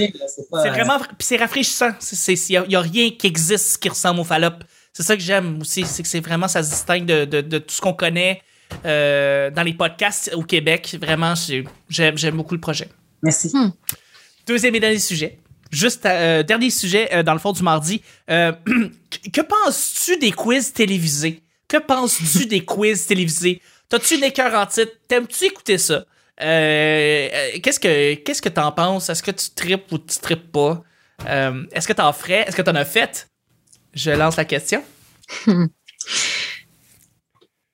c'est 0.62 0.68
vraiment, 0.70 0.98
puis 0.98 1.14
c'est 1.20 1.36
rafraîchissant. 1.36 1.90
Il 2.28 2.68
n'y 2.68 2.74
a, 2.76 2.80
rien 2.80 3.10
qui 3.10 3.26
existe 3.26 3.78
qui 3.78 3.88
ressemble 3.88 4.20
au 4.20 4.24
fallope. 4.24 4.64
C'est 4.92 5.04
ça 5.04 5.16
que 5.16 5.22
j'aime 5.22 5.60
aussi, 5.60 5.84
c'est 5.86 6.02
que 6.02 6.08
c'est 6.08 6.20
vraiment, 6.20 6.48
ça 6.48 6.62
se 6.64 6.70
distingue 6.70 7.06
de, 7.06 7.24
de- 7.24 7.40
de 7.40 7.58
tout 7.58 7.72
ce 7.74 7.80
qu'on 7.80 7.92
connaît 7.94 8.42
euh, 8.84 9.50
dans 9.50 9.62
les 9.62 9.74
podcasts 9.74 10.30
au 10.34 10.42
Québec. 10.42 10.96
Vraiment, 11.00 11.34
j'aime 11.88 12.36
beaucoup 12.36 12.54
le 12.54 12.60
projet. 12.60 12.88
Merci. 13.22 13.52
Deuxième 14.46 14.74
et 14.74 14.80
dernier 14.80 14.98
sujet. 14.98 15.38
Juste, 15.70 16.04
euh, 16.04 16.42
dernier 16.42 16.70
sujet 16.70 17.08
euh, 17.14 17.22
dans 17.22 17.32
le 17.32 17.38
fond 17.38 17.52
du 17.52 17.62
mardi. 17.62 18.02
Euh, 18.28 18.52
que 19.32 19.40
penses-tu 19.40 20.16
des 20.16 20.32
quiz 20.32 20.72
télévisés? 20.72 21.42
Que 21.68 21.76
penses-tu 21.76 22.46
des 22.46 22.64
quiz 22.64 23.06
télévisés? 23.06 23.62
T'as-tu 23.88 24.16
une 24.16 24.24
écœur 24.24 24.52
en 24.54 24.66
titre? 24.66 24.92
T'aimes-tu 25.06 25.44
écouter 25.44 25.78
ça? 25.78 26.04
Euh, 26.42 27.28
qu'est-ce 27.62 27.78
que 27.78 28.14
qu'est-ce 28.14 28.42
que 28.42 28.48
t'en 28.48 28.72
penses? 28.72 29.10
Est-ce 29.10 29.22
que 29.22 29.30
tu 29.30 29.50
tripes 29.50 29.92
ou 29.92 29.98
tu 29.98 30.18
tripes 30.18 30.50
pas? 30.50 30.82
Euh, 31.28 31.66
est-ce 31.72 31.86
que 31.86 31.92
t'en 31.92 32.12
ferais? 32.12 32.44
Est-ce 32.46 32.56
que 32.56 32.62
t'en 32.62 32.74
as 32.74 32.84
fait? 32.84 33.28
Je 33.92 34.10
lance 34.10 34.36
la 34.36 34.44
question. 34.44 34.82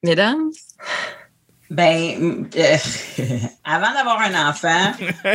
Mesdames, 0.02 0.50
Ben, 1.68 2.48
euh, 2.56 2.76
avant 3.64 3.92
d'avoir 3.92 4.20
un 4.20 4.48
enfant, 4.48 4.92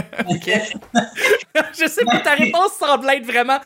je 1.80 1.88
sais 1.88 2.06
pas, 2.06 2.20
ta 2.20 2.34
réponse 2.34 2.72
semble 2.80 3.10
être 3.10 3.26
vraiment. 3.26 3.60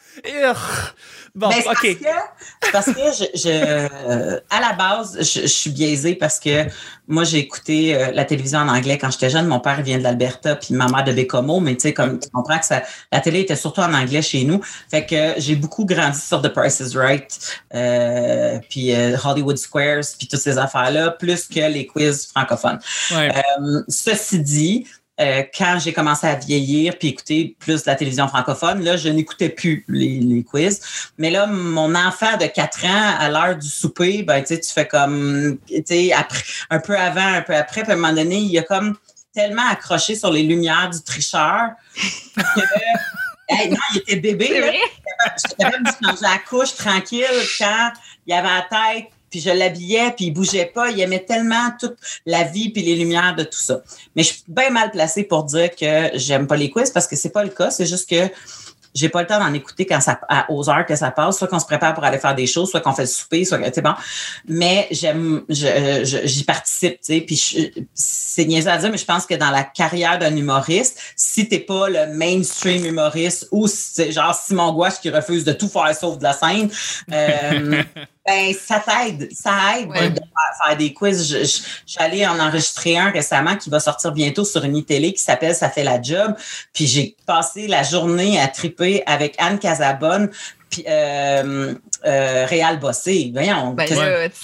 Bon, 1.35 1.49
Ben, 1.49 1.59
ok. 1.65 1.65
Parce 1.65 1.81
que, 1.81 2.71
parce 2.71 2.85
que 2.85 2.93
je, 2.93 3.37
je, 3.37 3.49
euh, 3.49 4.39
à 4.49 4.61
la 4.61 4.71
base, 4.71 5.17
je, 5.19 5.41
je 5.41 5.47
suis 5.47 5.69
biaisée 5.69 6.15
parce 6.15 6.39
que 6.39 6.65
moi, 7.09 7.25
j'ai 7.25 7.39
écouté 7.39 7.93
euh, 7.93 8.11
la 8.13 8.23
télévision 8.23 8.59
en 8.59 8.69
anglais 8.69 8.97
quand 8.97 9.11
j'étais 9.11 9.29
jeune. 9.29 9.45
Mon 9.45 9.59
père 9.59 9.81
vient 9.81 9.97
de 9.97 10.03
l'Alberta, 10.03 10.55
puis 10.55 10.73
ma 10.73 10.87
mère 10.87 11.03
de 11.03 11.11
Bécomo, 11.11 11.59
mais 11.59 11.75
tu 11.75 11.81
sais, 11.81 11.93
comme 11.93 12.19
tu 12.19 12.29
comprends 12.29 12.57
que 12.57 12.65
ça, 12.65 12.83
la 13.11 13.19
télé 13.19 13.41
était 13.41 13.57
surtout 13.57 13.81
en 13.81 13.93
anglais 13.93 14.21
chez 14.21 14.45
nous. 14.45 14.61
Fait 14.89 15.05
que 15.05 15.33
j'ai 15.37 15.57
beaucoup 15.57 15.85
grandi 15.85 16.19
sur 16.19 16.41
The 16.41 16.49
Price 16.49 16.79
is 16.79 16.97
Right, 16.97 17.37
euh, 17.73 18.57
puis 18.69 18.95
euh, 18.95 19.17
Hollywood 19.21 19.57
Squares, 19.57 20.05
puis 20.17 20.27
toutes 20.27 20.39
ces 20.39 20.57
affaires-là, 20.57 21.11
plus 21.11 21.47
que 21.47 21.59
les 21.59 21.85
quiz 21.85 22.27
francophones. 22.27 22.79
Ouais. 23.11 23.29
Euh, 23.35 23.83
ceci 23.89 24.39
dit, 24.39 24.87
euh, 25.19 25.43
quand 25.57 25.77
j'ai 25.79 25.93
commencé 25.93 26.27
à 26.27 26.35
vieillir 26.35 26.97
puis 26.97 27.09
écouter 27.09 27.55
plus 27.59 27.83
de 27.83 27.89
la 27.89 27.95
télévision 27.95 28.27
francophone, 28.27 28.83
là, 28.83 28.97
je 28.97 29.07
n'écoutais 29.07 29.47
plus 29.47 29.85
les, 29.87 30.19
les 30.19 30.43
quiz. 30.43 30.81
Mais 31.17 31.29
là, 31.29 31.47
mon 31.47 31.95
enfant 31.95 32.35
de 32.37 32.45
4 32.45 32.85
ans, 32.85 33.15
à 33.19 33.29
l'heure 33.29 33.57
du 33.57 33.67
souper, 33.67 34.23
ben, 34.23 34.41
tu 34.41 34.47
sais, 34.47 34.59
tu 34.59 34.71
fais 34.71 34.87
comme, 34.87 35.57
tu 35.67 35.81
sais, 35.85 36.11
après, 36.11 36.43
un 36.69 36.79
peu 36.79 36.97
avant, 36.97 37.25
un 37.25 37.41
peu 37.41 37.55
après, 37.55 37.83
puis 37.83 37.91
à 37.91 37.95
un 37.95 37.97
moment 37.97 38.13
donné, 38.13 38.39
il 38.39 38.57
a 38.57 38.63
comme 38.63 38.97
tellement 39.33 39.67
accroché 39.69 40.15
sur 40.15 40.31
les 40.31 40.43
lumières 40.43 40.89
du 40.89 41.01
tricheur 41.01 41.71
que, 41.95 42.61
hey, 43.49 43.69
non, 43.69 43.77
il 43.93 43.97
était 43.99 44.15
bébé? 44.17 44.79
J'étais 45.37 45.63
capable 45.63 45.85
de 45.85 45.91
changer 46.05 46.21
la 46.21 46.37
couche 46.39 46.75
tranquille 46.75 47.25
quand 47.57 47.91
il 48.27 48.33
avait 48.33 48.47
la 48.47 48.65
tête, 48.69 49.07
puis 49.35 49.41
je 49.41 49.49
l'habillais, 49.49 50.13
puis 50.15 50.27
il 50.27 50.31
bougeait 50.31 50.71
pas. 50.73 50.91
Il 50.91 50.99
aimait 51.01 51.25
tellement 51.25 51.69
toute 51.77 51.97
la 52.25 52.43
vie 52.43 52.69
puis 52.69 52.81
les 52.81 52.95
lumières 52.95 53.35
de 53.35 53.43
tout 53.43 53.59
ça. 53.59 53.81
Mais 54.15 54.23
je 54.23 54.29
suis 54.29 54.43
bien 54.47 54.69
mal 54.69 54.91
placée 54.91 55.25
pour 55.25 55.43
dire 55.43 55.75
que 55.75 56.11
j'aime 56.13 56.47
pas 56.47 56.55
les 56.55 56.69
quiz 56.69 56.89
parce 56.89 57.05
que 57.05 57.17
c'est 57.17 57.31
pas 57.31 57.43
le 57.43 57.49
cas. 57.49 57.69
C'est 57.69 57.85
juste 57.85 58.09
que 58.09 58.29
j'ai 58.93 59.09
pas 59.09 59.19
le 59.19 59.27
temps 59.27 59.39
d'en 59.39 59.53
écouter 59.53 59.85
quand 59.85 59.99
ça, 59.99 60.21
à, 60.29 60.49
aux 60.49 60.69
heures 60.69 60.85
que 60.85 60.95
ça 60.95 61.11
passe, 61.11 61.37
soit 61.37 61.49
qu'on 61.49 61.59
se 61.59 61.65
prépare 61.65 61.93
pour 61.93 62.05
aller 62.05 62.17
faire 62.17 62.33
des 62.33 62.47
choses, 62.47 62.69
soit 62.69 62.79
qu'on 62.79 62.93
fait 62.93 63.01
le 63.01 63.09
souper, 63.09 63.43
soit 63.43 63.57
que, 63.57 63.69
tu 63.69 63.81
bon. 63.81 63.93
Mais 64.47 64.87
j'aime, 64.89 65.43
j'y 65.49 66.45
participe, 66.45 67.01
tu 67.01 67.13
sais, 67.13 67.19
puis 67.19 67.73
c'est 67.93 68.45
niaiseux 68.45 68.69
à 68.69 68.77
dire, 68.77 68.89
mais 68.89 68.97
je 68.97 69.03
pense 69.03 69.25
que 69.25 69.35
dans 69.35 69.51
la 69.51 69.63
carrière 69.63 70.17
d'un 70.17 70.33
humoriste, 70.33 70.97
si 71.17 71.49
t'es 71.49 71.59
pas 71.59 71.89
le 71.89 72.13
mainstream 72.13 72.85
humoriste 72.85 73.49
ou 73.51 73.67
si 73.67 73.95
c'est 73.95 74.11
genre 74.13 74.33
Simon 74.33 74.71
Gouache 74.71 75.01
qui 75.01 75.09
refuse 75.09 75.43
de 75.43 75.51
tout 75.51 75.67
faire 75.67 75.93
sauf 75.93 76.17
de 76.19 76.23
la 76.23 76.31
scène, 76.31 76.71
euh, 77.11 77.83
ben, 78.25 78.53
ça 78.53 78.83
t'aide, 78.85 79.29
ça 79.31 79.51
aide 79.79 79.87
Ouais. 79.89 80.09
de 80.09 80.15
faire, 80.15 80.65
faire 80.67 80.77
des 80.77 80.93
quiz. 80.93 81.29
Je, 81.31 81.43
je, 81.43 81.57
j'allais 81.85 82.25
en 82.25 82.39
enregistrer 82.39 82.97
un 82.97 83.11
récemment 83.11 83.55
qui 83.55 83.69
va 83.69 83.79
sortir 83.79 84.11
bientôt 84.11 84.43
sur 84.45 84.63
une 84.63 84.83
télé 84.83 85.13
qui 85.13 85.21
s'appelle 85.21 85.53
Ça 85.55 85.69
fait 85.69 85.83
la 85.83 86.01
job. 86.01 86.35
Puis 86.73 86.87
j'ai 86.87 87.15
passé 87.27 87.67
la 87.67 87.83
journée 87.83 88.39
à 88.39 88.47
triper 88.47 89.03
avec 89.05 89.35
Anne 89.37 89.59
Casabonne 89.59 90.29
puis 90.69 90.83
euh, 90.89 91.75
euh, 92.05 92.45
Réal 92.47 92.79
Bossé. 92.79 93.29
Voyons. 93.33 93.71
Ben 93.71 93.87
sais. 93.87 93.95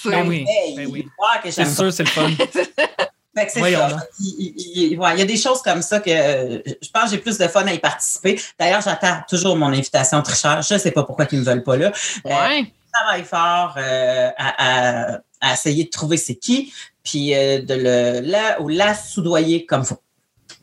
Ben 0.06 0.28
oui, 0.28 0.46
ben 0.78 0.88
oui. 0.90 1.08
C'est 1.50 1.66
sûr, 1.66 1.92
c'est 1.92 2.04
le 2.04 2.10
fun. 2.10 2.30
fait 3.36 3.46
que 3.46 3.52
c'est 3.52 3.60
Voyons 3.60 3.80
ça. 3.80 3.90
là. 3.90 4.04
Il, 4.20 4.54
il- 4.58 4.92
il- 4.94 5.00
ouais, 5.00 5.10
il 5.14 5.20
y 5.20 5.22
a 5.24 5.26
des 5.26 5.38
choses 5.38 5.62
comme 5.64 5.82
ça 5.82 6.00
que 6.00 6.10
euh, 6.12 6.60
je 6.82 6.90
pense 6.94 7.06
que 7.06 7.10
j'ai 7.12 7.18
plus 7.18 7.38
de 7.38 7.48
fun 7.48 7.66
à 7.66 7.74
y 7.74 7.80
participer. 7.80 8.40
D'ailleurs, 8.60 8.82
j'attends 8.82 9.22
toujours 9.28 9.56
mon 9.56 9.68
invitation 9.74 10.22
tricheur. 10.22 10.62
Je 10.62 10.76
ne 10.76 10.80
sais 10.80 10.92
pas 10.92 11.04
pourquoi 11.04 11.26
ils 11.32 11.40
ne 11.40 11.44
me 11.44 11.46
veulent 11.50 11.64
pas 11.64 11.78
là. 11.78 11.92
Euh, 12.28 12.30
Ouais. 12.30 12.72
Je 12.94 13.00
travaille 13.02 13.24
fort 13.24 13.76
euh, 13.78 14.30
à, 14.38 15.14
à- 15.14 15.20
à 15.42 15.54
essayer 15.54 15.86
de 15.86 15.90
trouver 15.90 16.18
c'est 16.18 16.36
qui, 16.36 16.72
puis 17.04 17.34
euh, 17.36 17.62
de 17.62 17.74
le 17.74 18.20
la 18.30 18.62
ou 18.62 18.68
la 18.70 18.94
soudoyer 18.94 19.66
comme 19.66 19.84
faut. 19.84 20.00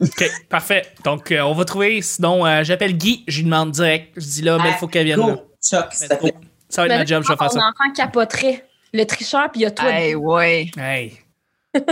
OK, 0.00 0.30
parfait. 0.48 0.86
Donc, 1.02 1.32
euh, 1.32 1.40
on 1.40 1.54
va 1.54 1.64
trouver. 1.64 2.00
Sinon, 2.02 2.46
euh, 2.46 2.62
j'appelle 2.62 2.96
Guy, 2.96 3.24
je 3.26 3.38
lui 3.38 3.44
demande 3.44 3.72
direct. 3.72 4.12
Je 4.16 4.24
dis 4.24 4.42
là, 4.42 4.58
mais 4.62 4.68
il 4.70 4.74
faut 4.76 4.86
qu'elle 4.86 5.06
vienne. 5.06 5.18
là. 5.18 5.26
Go, 5.34 5.42
Chuck, 5.60 5.86
s'il 5.92 6.08
te 6.08 6.12
Let's 6.14 6.20
go. 6.22 6.28
plaît. 6.28 6.34
Ça 6.68 6.82
va 6.82 6.86
être 6.86 6.92
Mais 6.92 6.98
ma 6.98 7.04
job, 7.06 7.22
je 7.24 7.28
vais 7.32 7.36
faire 7.36 7.46
Mon 7.46 7.50
ça. 7.52 7.58
enfant 7.60 7.92
capoterait. 7.96 8.64
Le 8.92 9.04
tricheur, 9.04 9.50
puis 9.50 9.60
il 9.60 9.64
y 9.64 9.66
a 9.66 9.70
toi. 9.72 9.90
Hey, 9.90 10.14
ouais. 10.14 10.70
Hey. 10.78 11.18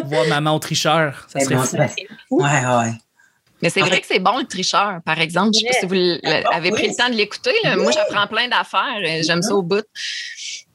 Voir 0.05 0.27
maman 0.29 0.55
au 0.55 0.59
tricheur, 0.59 1.27
ça 1.29 1.39
Eh 1.41 1.45
serait 1.45 1.57
bon, 1.57 1.63
fou. 1.63 1.77
Ouais, 2.31 2.45
ouais. 2.45 2.93
Mais 3.63 3.71
c'est 3.71 3.81
vrai 3.81 3.91
fait- 3.97 4.01
que 4.03 4.07
c'est 4.07 4.19
bon 4.19 4.39
le 4.39 4.45
tricheur, 4.47 5.01
par 5.05 5.19
exemple. 5.21 5.51
Je 5.55 5.61
sais 5.61 5.67
pas 5.67 5.81
si 5.81 5.87
vous 5.87 6.29
avez 6.53 6.71
pris 6.71 6.89
le 6.89 6.95
temps 6.97 7.09
de 7.09 7.15
l'écouter. 7.15 7.53
Moi, 7.77 7.91
j'apprends 7.93 8.27
plein 8.27 8.49
d'affaires. 8.49 8.99
euh, 9.03 9.23
J'aime 9.27 9.43
ça 9.43 9.55
au 9.55 9.63
bout. 9.63 9.85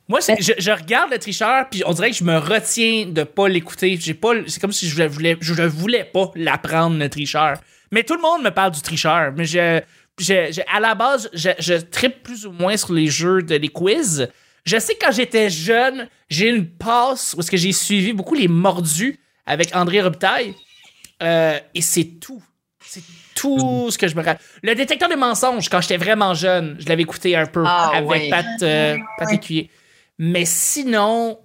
Moi, 0.08 0.20
c'est- 0.20 0.41
je, 0.41 0.52
je 0.58 0.72
regarde 0.72 1.12
le 1.12 1.20
tricheur, 1.20 1.70
puis 1.70 1.84
on 1.86 1.94
dirait 1.94 2.12
que 2.12 2.17
je 2.17 2.24
me 2.24 2.38
retiens 2.38 3.06
de 3.06 3.24
pas 3.24 3.48
l'écouter. 3.48 3.98
J'ai 4.00 4.13
pas, 4.13 4.32
c'est 4.48 4.60
comme 4.60 4.72
si 4.74 4.89
je 4.89 5.04
voulais, 5.08 5.38
je 5.39 5.54
ne 5.54 5.67
voulais 5.67 6.04
pas 6.04 6.32
l'apprendre 6.36 6.98
le 6.98 7.08
tricheur. 7.10 7.58
Mais 7.91 8.04
tout 8.04 8.15
le 8.15 8.22
monde 8.22 8.44
me 8.44 8.50
parle 8.50 8.72
du 8.72 8.82
tricheur. 8.82 9.32
Mais 9.38 9.46
je, 9.46 9.80
je- 10.20 10.52
je- 10.52 10.62
à 10.76 10.80
la 10.80 10.96
base, 10.96 11.30
je, 11.34 11.50
je 11.60 11.76
tripe 11.76 12.24
plus 12.24 12.46
ou 12.46 12.52
moins 12.52 12.76
sur 12.78 12.94
les 12.94 13.08
jeux 13.08 13.41
de 13.41 13.56
les 13.56 13.70
quiz. 13.70 14.28
Je 14.65 14.78
sais 14.80 14.96
que 14.96 15.06
quand 15.06 15.12
j'étais 15.12 15.50
jeune, 15.50 16.08
j'ai 16.30 16.48
eu 16.50 16.56
une 16.56 16.67
passe 16.67 17.34
où 17.36 17.39
est-ce 17.39 17.50
que 17.52 17.58
j'ai 17.58 17.72
suivi 17.72 18.12
beaucoup 18.12 18.36
les 18.36 18.48
mordus 18.48 19.17
avec 19.46 19.74
André 19.76 20.02
Robitaille. 20.02 20.54
Euh, 21.24 21.58
et 21.74 21.82
c'est 21.82 22.20
tout. 22.20 22.41
C'est 22.93 23.04
tout 23.36 23.89
ce 23.89 23.97
que 23.97 24.10
je 24.10 24.15
me 24.17 24.21
rappelle. 24.21 24.45
Le 24.63 24.75
détecteur 24.75 25.08
de 25.08 25.15
mensonges, 25.15 25.69
quand 25.69 25.80
j'étais 25.80 25.95
vraiment 25.95 26.34
jeune, 26.34 26.75
je 26.77 26.89
l'avais 26.89 27.04
écouté 27.04 27.38
un 27.38 27.45
peu 27.45 27.63
Ah, 27.65 27.91
avec 27.95 28.10
ouais. 28.10 28.30
Pat, 28.30 28.45
euh, 28.63 28.97
Pat 29.17 29.32
Écuyer. 29.32 29.69
Mais 30.19 30.43
sinon, 30.43 31.39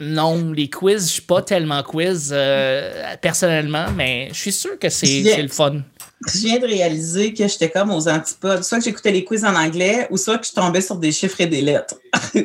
non, 0.00 0.52
les 0.52 0.68
quiz, 0.68 1.06
je 1.06 1.12
suis 1.14 1.22
pas 1.22 1.40
tellement 1.40 1.82
quiz 1.82 2.28
euh, 2.30 3.16
personnellement, 3.22 3.86
mais 3.96 4.28
je 4.32 4.38
suis 4.38 4.52
sûr 4.52 4.78
que 4.78 4.90
c'est 4.90 5.40
le 5.40 5.48
fun. 5.48 5.80
Je 6.26 6.38
viens 6.40 6.58
de 6.58 6.66
réaliser 6.66 7.32
que 7.32 7.48
j'étais 7.48 7.70
comme 7.70 7.90
aux 7.90 8.06
antipodes. 8.06 8.62
Soit 8.62 8.78
que 8.78 8.84
j'écoutais 8.84 9.12
les 9.12 9.24
quiz 9.24 9.46
en 9.46 9.54
anglais 9.56 10.06
ou 10.10 10.18
soit 10.18 10.36
que 10.36 10.46
je 10.46 10.52
tombais 10.52 10.82
sur 10.82 10.96
des 10.96 11.10
chiffres 11.10 11.40
et 11.40 11.46
des 11.46 11.62
lettres. 11.62 11.94
ok, 12.34 12.42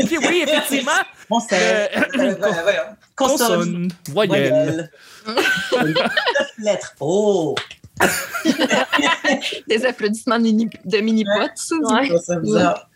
oui, 0.00 0.44
effectivement. 0.46 0.92
Bon, 1.30 1.40
c'est. 1.40 1.56
Euh, 1.56 1.86
euh. 2.18 2.34
Consonne, 3.16 3.90
voyelle. 4.10 4.90
Lettres. 6.58 6.94
Oh! 7.00 7.54
Des 9.68 9.84
applaudissements 9.84 10.38
de 10.38 10.44
mini- 10.44 10.70
de 10.84 10.98
mini-potes, 10.98 11.50
ça. 11.56 11.76
Ouais. 11.76 12.08
Ça, 12.08 12.18
ça 12.18 12.36
bizarre. 12.40 12.88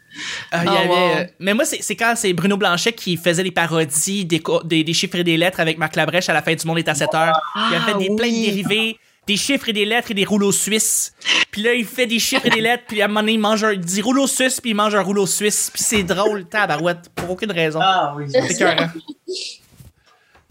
Ah, 0.51 0.63
il 0.67 0.73
y 0.73 0.77
avait, 0.77 0.89
wow. 0.89 0.95
euh, 1.21 1.25
mais 1.39 1.55
moi, 1.55 1.65
c'est 1.65 1.97
quand 1.97 2.13
c'est 2.17 2.33
Bruno 2.35 2.59
Blanchet 2.59 2.93
qui 2.93 3.17
faisait 3.17 3.43
des 3.43 3.51
parodies 3.51 4.27
des, 4.27 4.41
co- 4.41 4.63
des, 4.63 4.85
des 4.85 4.93
chiffres 4.93 5.17
et 5.17 5.25
des 5.25 5.39
lettres 5.39 5.59
avec 5.61 5.79
Marc 5.79 5.97
Labrèche 5.97 6.29
à 6.29 6.35
la 6.35 6.43
fin 6.43 6.55
du 6.55 6.67
monde 6.67 6.79
est 6.79 6.89
à 6.89 6.95
7 6.95 7.15
heures. 7.15 7.41
il 7.71 7.75
a 7.77 7.81
fait 7.81 7.95
des, 7.99 8.09
Ah, 8.13 8.17
plein 8.17 8.29
de 8.29 8.33
oui. 8.33 8.45
dérivés, 8.45 8.99
des 9.27 9.37
chiffres 9.39 9.71
et 9.71 9.73
des 9.73 9.87
lettres 9.87 10.11
et 10.11 10.15
des 10.15 10.27
rouleaux 10.27 10.53
suisses. 10.53 11.15
Puis 11.51 11.63
là, 11.63 11.73
il 11.73 11.87
fait 11.87 12.07
des 12.07 12.19
chiffres 12.19 12.45
et 12.45 12.51
des 12.51 12.61
lettres, 12.61 12.85
puis 12.87 13.01
à 13.01 13.07
un 13.07 13.09
moment 13.09 13.21
donné, 13.21 13.33
il 13.33 13.39
mange 13.41 13.65
un, 13.65 13.73
il 13.73 13.81
dit 13.81 14.03
rouleau 14.03 14.27
suisse, 14.27 14.61
puis 14.61 14.73
il 14.73 14.75
mange 14.75 14.95
un 14.95 15.01
rouleau 15.03 15.27
suisse. 15.27 15.71
Puis 15.73 15.83
c'est 15.83 16.03
drôle, 16.03 16.45
tabarouette, 16.45 17.09
pour 17.15 17.31
aucune 17.31 17.51
raison. 17.53 17.81
Ah 17.83 18.15
oui. 18.17 18.27
C'est. 18.31 18.67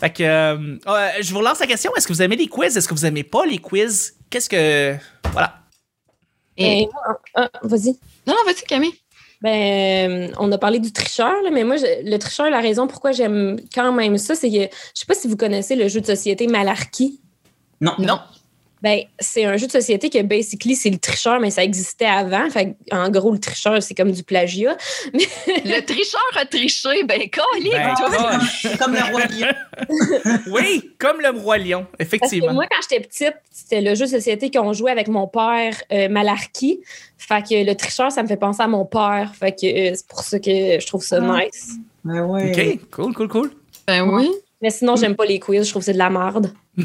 Fait 0.02 0.10
que, 0.10 0.24
euh, 0.24 0.78
euh, 0.88 1.10
je 1.22 1.32
vous 1.32 1.38
relance 1.38 1.60
la 1.60 1.68
question. 1.68 1.96
Est-ce 1.96 2.08
que 2.08 2.14
vous 2.14 2.24
aimez 2.24 2.36
les 2.36 2.48
quiz? 2.48 2.76
Est-ce 2.76 2.88
que 2.88 2.94
vous 2.96 3.06
aimez 3.06 3.24
pas 3.24 3.46
les 3.46 3.60
quiz? 3.60 4.16
Qu'est-ce 4.32 4.50
que. 4.50 4.96
Voilà. 5.32 5.60
Et 6.58 6.88
moi, 6.92 7.20
ah, 7.36 7.50
vas-y. 7.62 7.92
Non, 8.26 8.34
non, 8.34 8.44
vas-y, 8.48 8.64
Camille. 8.68 8.94
Ben, 9.44 10.30
euh, 10.32 10.34
on 10.40 10.52
a 10.52 10.58
parlé 10.58 10.80
du 10.80 10.92
tricheur, 10.92 11.32
là, 11.44 11.52
mais 11.52 11.64
moi, 11.64 11.76
je- 11.78 12.10
le 12.10 12.18
tricheur, 12.18 12.50
la 12.50 12.62
raison 12.62 12.88
pourquoi 12.88 13.12
j'aime 13.12 13.60
quand 13.76 13.92
même 13.92 14.18
ça, 14.18 14.34
c'est 14.34 14.50
que 14.50 14.56
je 14.56 15.00
sais 15.00 15.06
pas 15.08 15.14
si 15.14 15.28
vous 15.28 15.38
connaissez 15.38 15.76
le 15.76 15.88
jeu 15.88 16.02
de 16.02 16.06
société 16.08 16.48
Malarkey. 16.48 17.12
Non. 17.80 17.94
Non. 18.00 18.20
Ben, 18.82 19.02
c'est 19.20 19.46
un 19.46 19.58
jeu 19.58 19.68
de 19.68 19.72
société 19.72 20.10
que 20.10 20.22
basically 20.24 20.76
c'est 20.76 20.90
le 20.90 20.98
tricheur, 20.98 21.40
mais 21.40 21.52
ça 21.52 21.64
existait 21.64 22.06
avant. 22.06 22.50
Fait 22.50 22.72
que, 22.90 22.96
en 22.96 23.10
gros, 23.10 23.32
le 23.32 23.40
tricheur, 23.40 23.82
c'est 23.84 23.94
comme 23.94 24.12
du 24.12 24.24
plagiat. 24.24 24.76
Le 25.14 25.80
tricheur 25.82 26.22
a 26.36 26.46
triché. 26.46 27.04
Ben, 27.04 27.20
calique, 27.30 27.72
Ben, 27.74 27.94
toi. 27.96 28.10
C'est 28.62 28.78
comme 28.80 28.94
le 28.94 29.12
roi 29.12 29.22
lion. 29.26 29.54
oui, 30.52 30.92
comme 30.98 31.22
le 31.22 31.30
roi 31.30 31.58
lion, 31.60 31.86
Parce 31.98 32.10
que 32.10 32.16
effectivement. 32.16 32.54
moi, 32.54 32.66
quand 32.70 32.78
j'étais 32.90 33.02
petite, 33.08 33.36
c'était 33.52 33.82
le 33.82 33.94
jeu 33.96 34.06
de 34.06 34.10
société 34.12 34.50
qu'on 34.50 34.74
jouait 34.74 34.92
avec 34.92 35.08
mon 35.08 35.28
père, 35.28 35.76
euh, 35.92 36.10
Malarkey. 36.10 36.80
Fait 37.18 37.42
que 37.48 37.64
le 37.66 37.76
tricheur, 37.76 38.12
ça 38.12 38.24
me 38.24 38.28
fait 38.28 38.38
penser 38.38 38.64
à 38.64 38.68
mon 38.68 38.86
père. 38.86 39.32
Fait 39.40 39.52
que 39.52 39.66
euh, 39.66 39.94
c'est 39.96 40.08
pour 40.08 40.22
ça 40.22 40.40
que 40.40 40.80
je 40.80 40.88
trouve 40.88 41.04
ça 41.04 41.20
Ah. 41.22 41.40
nice. 41.44 41.74
Ouais, 42.04 42.20
ouais. 42.22 42.52
OK, 42.80 42.90
cool, 42.92 43.14
cool, 43.14 43.28
cool. 43.28 43.52
Ben 43.88 44.02
oui. 44.10 44.32
Mais 44.62 44.72
sinon, 44.72 44.96
j'aime 44.96 45.16
pas 45.16 45.26
les 45.26 45.40
quiz. 45.40 45.66
Je 45.66 45.70
trouve 45.70 45.82
que 45.82 45.86
c'est 45.86 45.94
de 45.94 45.98
la 46.00 46.10
merde. 46.10 46.52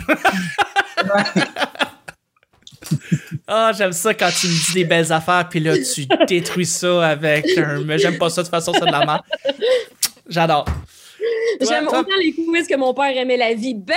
Ah, 3.49 3.71
j'aime 3.77 3.92
ça 3.92 4.12
quand 4.12 4.29
tu 4.31 4.49
me 4.49 4.53
dis 4.66 4.73
des 4.75 4.85
belles 4.85 5.12
affaires, 5.12 5.47
puis 5.49 5.61
là, 5.61 5.75
tu 5.79 6.07
détruis 6.27 6.66
ça 6.66 7.09
avec 7.11 7.47
un. 7.57 7.81
Mais 7.83 7.97
j'aime 7.99 8.19
pas 8.19 8.29
ça, 8.29 8.42
de 8.42 8.47
toute 8.47 8.51
façon, 8.51 8.73
c'est 8.73 8.81
de 8.87 8.90
la 8.90 9.07
merde. 9.07 9.23
J'adore. 10.29 10.64
J'aime 11.61 11.87
autant 11.87 12.05
les 12.21 12.33
quiz 12.33 12.66
que 12.66 12.77
mon 12.77 12.92
père 12.92 13.16
aimait 13.16 13.37
la 13.37 13.55
vie. 13.55 13.75
Bam! 13.75 13.97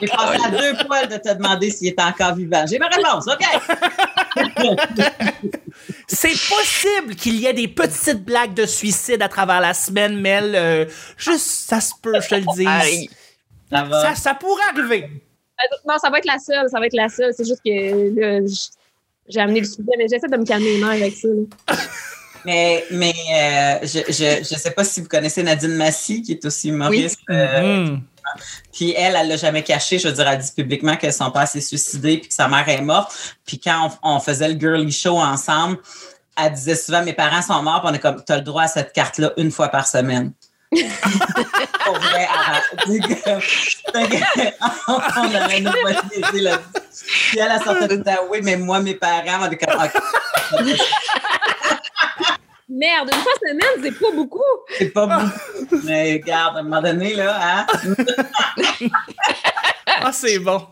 J'ai 0.00 0.06
passé 0.08 0.38
à 0.44 0.50
deux 0.50 0.74
poils 0.86 1.08
de 1.08 1.16
te 1.16 1.34
demander 1.34 1.70
s'il 1.70 1.88
était 1.88 2.02
encore 2.02 2.34
vivant. 2.34 2.64
J'ai 2.68 2.78
ma 2.78 2.88
réponse, 2.88 3.26
OK? 3.28 3.44
C'est 6.08 6.28
possible 6.48 7.14
qu'il 7.14 7.36
y 7.36 7.46
ait 7.46 7.52
des 7.52 7.68
petites 7.68 8.24
blagues 8.24 8.54
de 8.54 8.66
suicide 8.66 9.22
à 9.22 9.28
travers 9.28 9.60
la 9.60 9.74
semaine, 9.74 10.18
Mel. 10.20 10.54
euh, 10.54 10.86
juste, 11.16 11.46
ça 11.68 11.80
se 11.80 11.92
peut, 12.02 12.20
je 12.20 12.28
te 12.28 12.34
le 12.34 12.44
dis. 12.56 13.10
Ça 14.16 14.34
pourrait 14.34 14.64
arriver. 14.74 15.08
Non, 15.86 15.98
ça 15.98 16.10
va 16.10 16.18
être 16.18 16.26
la 16.26 16.38
seule. 16.38 16.68
Ça 16.68 16.78
va 16.80 16.86
être 16.86 16.94
la 16.94 17.08
seule. 17.08 17.32
C'est 17.36 17.46
juste 17.46 17.60
que 17.64 18.44
j'ai 19.28 19.40
amené 19.40 19.60
le 19.60 19.66
sujet, 19.66 19.82
mais 19.98 20.06
j'essaie 20.08 20.28
de 20.28 20.36
me 20.36 20.44
calmer 20.44 20.72
les 20.76 20.78
nerfs 20.80 20.90
avec 20.90 21.14
ça. 21.16 21.28
là. 21.28 21.76
Mais, 22.46 22.86
mais 22.90 23.12
euh, 23.34 23.78
je, 23.82 23.98
je, 24.10 24.38
je 24.42 24.58
sais 24.58 24.70
pas 24.70 24.82
si 24.82 25.02
vous 25.02 25.08
connaissez 25.08 25.42
Nadine 25.42 25.74
Massy, 25.76 26.22
qui 26.22 26.32
est 26.32 26.42
aussi 26.46 26.70
humoriste. 26.70 27.18
euh, 27.28 27.84
Mhm. 27.88 28.00
Puis 28.72 28.94
elle, 28.96 29.14
elle 29.14 29.28
l'a 29.28 29.36
jamais 29.36 29.62
caché. 29.62 29.98
Je 29.98 30.08
veux 30.08 30.14
dire, 30.14 30.26
elle 30.26 30.38
dit 30.38 30.50
publiquement 30.56 30.96
que 30.96 31.10
son 31.10 31.30
père 31.30 31.46
s'est 31.46 31.60
suicidé 31.60 32.16
puis 32.16 32.28
que 32.28 32.34
sa 32.34 32.48
mère 32.48 32.66
est 32.66 32.80
morte. 32.80 33.12
Puis 33.44 33.58
quand 33.60 33.90
on, 34.02 34.14
on 34.16 34.20
faisait 34.20 34.48
le 34.48 34.58
girly 34.58 34.90
show 34.90 35.18
ensemble, 35.18 35.76
elle 36.42 36.52
disait 36.54 36.76
souvent 36.76 37.02
mes 37.04 37.12
parents 37.12 37.42
sont 37.42 37.62
morts. 37.62 37.82
Puis 37.82 37.90
on 37.90 37.94
est 37.94 37.98
comme, 37.98 38.24
t'as 38.24 38.36
le 38.36 38.42
droit 38.42 38.62
à 38.62 38.68
cette 38.68 38.94
carte-là 38.94 39.32
une 39.36 39.50
fois 39.50 39.68
par 39.68 39.86
semaine. 39.86 40.32
Pour 41.84 41.98
vrai, 41.98 42.28
arrête. 42.32 42.62
Que- 42.86 43.30
on 44.88 45.34
aurait 45.34 45.58
une 45.58 45.64
bonne 45.64 45.96
idée 46.14 46.40
là. 46.42 46.58
Puis 47.30 47.38
elle, 47.38 47.50
elle 47.52 47.62
sortait 47.62 47.88
tout 47.88 47.96
le 47.96 48.02
temps, 48.04 48.26
oui, 48.30 48.40
mais 48.42 48.56
moi, 48.56 48.80
mes 48.80 48.94
parents, 48.94 49.40
on 49.40 49.50
est 49.50 49.56
comme, 49.56 49.74
OK, 49.82 49.92
Merde, 52.68 53.10
une 53.12 53.20
fois 53.20 53.32
semaine, 53.40 53.82
c'est 53.82 53.98
pas 53.98 54.12
beaucoup. 54.14 54.40
c'est 54.78 54.90
pas 54.90 55.06
beaucoup. 55.06 55.80
Mais 55.84 56.12
regarde, 56.12 56.56
à 56.56 56.60
un 56.60 56.62
moment 56.62 56.80
donné, 56.80 57.14
là, 57.16 57.36
hein? 57.42 57.66
Ah, 59.86 60.12
c'est 60.12 60.38
bon. 60.38 60.66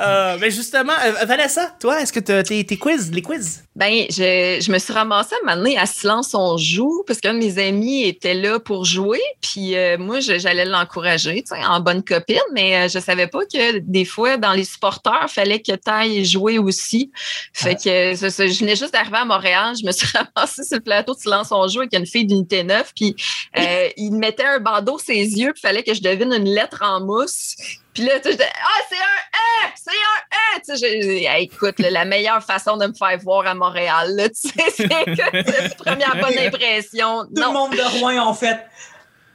Euh, 0.00 0.38
mais 0.40 0.50
justement, 0.50 0.94
euh, 1.04 1.24
Vanessa, 1.26 1.74
toi, 1.78 2.00
est-ce 2.00 2.12
que 2.12 2.20
tes, 2.20 2.64
tes 2.64 2.76
quiz, 2.78 3.12
les 3.12 3.20
quiz? 3.20 3.62
Ben, 3.74 4.04
je, 4.10 4.70
me 4.70 4.78
suis 4.78 4.92
ramassée 4.92 5.34
à 5.46 5.56
donné 5.56 5.78
à 5.78 5.86
Silence 5.86 6.34
on 6.34 6.58
joue 6.58 7.04
parce 7.06 7.20
qu'un 7.20 7.32
de 7.32 7.38
mes 7.38 7.58
amis 7.58 8.04
était 8.04 8.34
là 8.34 8.58
pour 8.60 8.84
jouer. 8.84 9.20
Puis 9.40 9.76
euh, 9.76 9.96
moi, 9.98 10.20
j'allais 10.20 10.66
l'encourager, 10.66 11.42
en 11.50 11.80
bonne 11.80 12.02
copine, 12.02 12.36
mais 12.52 12.76
euh, 12.76 12.88
je 12.88 12.98
savais 12.98 13.26
pas 13.26 13.44
que 13.44 13.78
des 13.78 14.04
fois, 14.04 14.36
dans 14.36 14.52
les 14.52 14.64
supporters, 14.64 15.30
fallait 15.30 15.60
que 15.60 15.72
tu 15.72 15.90
ailles 15.90 16.24
jouer 16.24 16.58
aussi. 16.58 17.10
Fait 17.54 17.74
que 17.74 18.14
ça, 18.14 18.46
je 18.46 18.58
venais 18.60 18.76
juste 18.76 18.92
d'arriver 18.92 19.18
à 19.18 19.24
Montréal, 19.24 19.74
je 19.80 19.86
me 19.86 19.92
suis 19.92 20.08
ramassée 20.34 20.64
sur 20.64 20.76
le 20.76 20.82
plateau 20.82 21.14
de 21.14 21.20
Silence 21.20 21.48
on 21.50 21.66
joue 21.68 21.80
avec 21.80 21.94
une 21.94 22.06
fille 22.06 22.26
d'unité 22.26 22.62
9. 22.62 22.92
Puis 22.94 23.16
euh, 23.58 23.88
il 23.96 24.12
mettait 24.12 24.44
un 24.44 24.60
bandeau 24.60 24.98
ses 24.98 25.14
yeux, 25.16 25.52
puis 25.52 25.60
fallait 25.62 25.82
que 25.82 25.94
je 25.94 26.02
devine 26.02 26.32
une 26.32 26.48
lettre 26.48 26.82
en 26.82 27.00
mousse. 27.00 27.56
Puis 27.94 28.04
là, 28.04 28.14
j'étais, 28.24 28.48
ah, 28.48 28.80
c'est 28.88 28.96
un 28.96 29.68
E! 29.68 29.72
C'est 29.74 29.90
un 29.90 30.18
E! 30.32 30.60
Tu 30.64 30.76
sais, 30.78 31.42
écoute, 31.42 31.78
là, 31.78 31.90
la 31.90 32.04
meilleure 32.04 32.42
façon 32.42 32.76
de 32.76 32.86
me 32.86 32.94
faire 32.94 33.18
voir 33.18 33.46
à 33.46 33.54
Montréal, 33.54 34.14
là, 34.16 34.28
tu 34.28 34.48
sais, 34.48 34.70
c'est 34.74 34.88
que 34.88 35.76
première 35.76 36.16
bonne 36.16 36.38
impression. 36.38 37.24
Tout 37.24 37.42
le 37.42 37.52
monde 37.52 37.72
de 37.72 37.98
Rouen 37.98 38.28
ont 38.28 38.34
fait. 38.34 38.58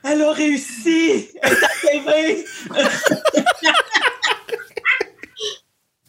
Elle 0.04 0.22
a 0.22 0.32
réussi! 0.32 1.30
Elle 1.42 1.58
arrivée! 1.86 2.46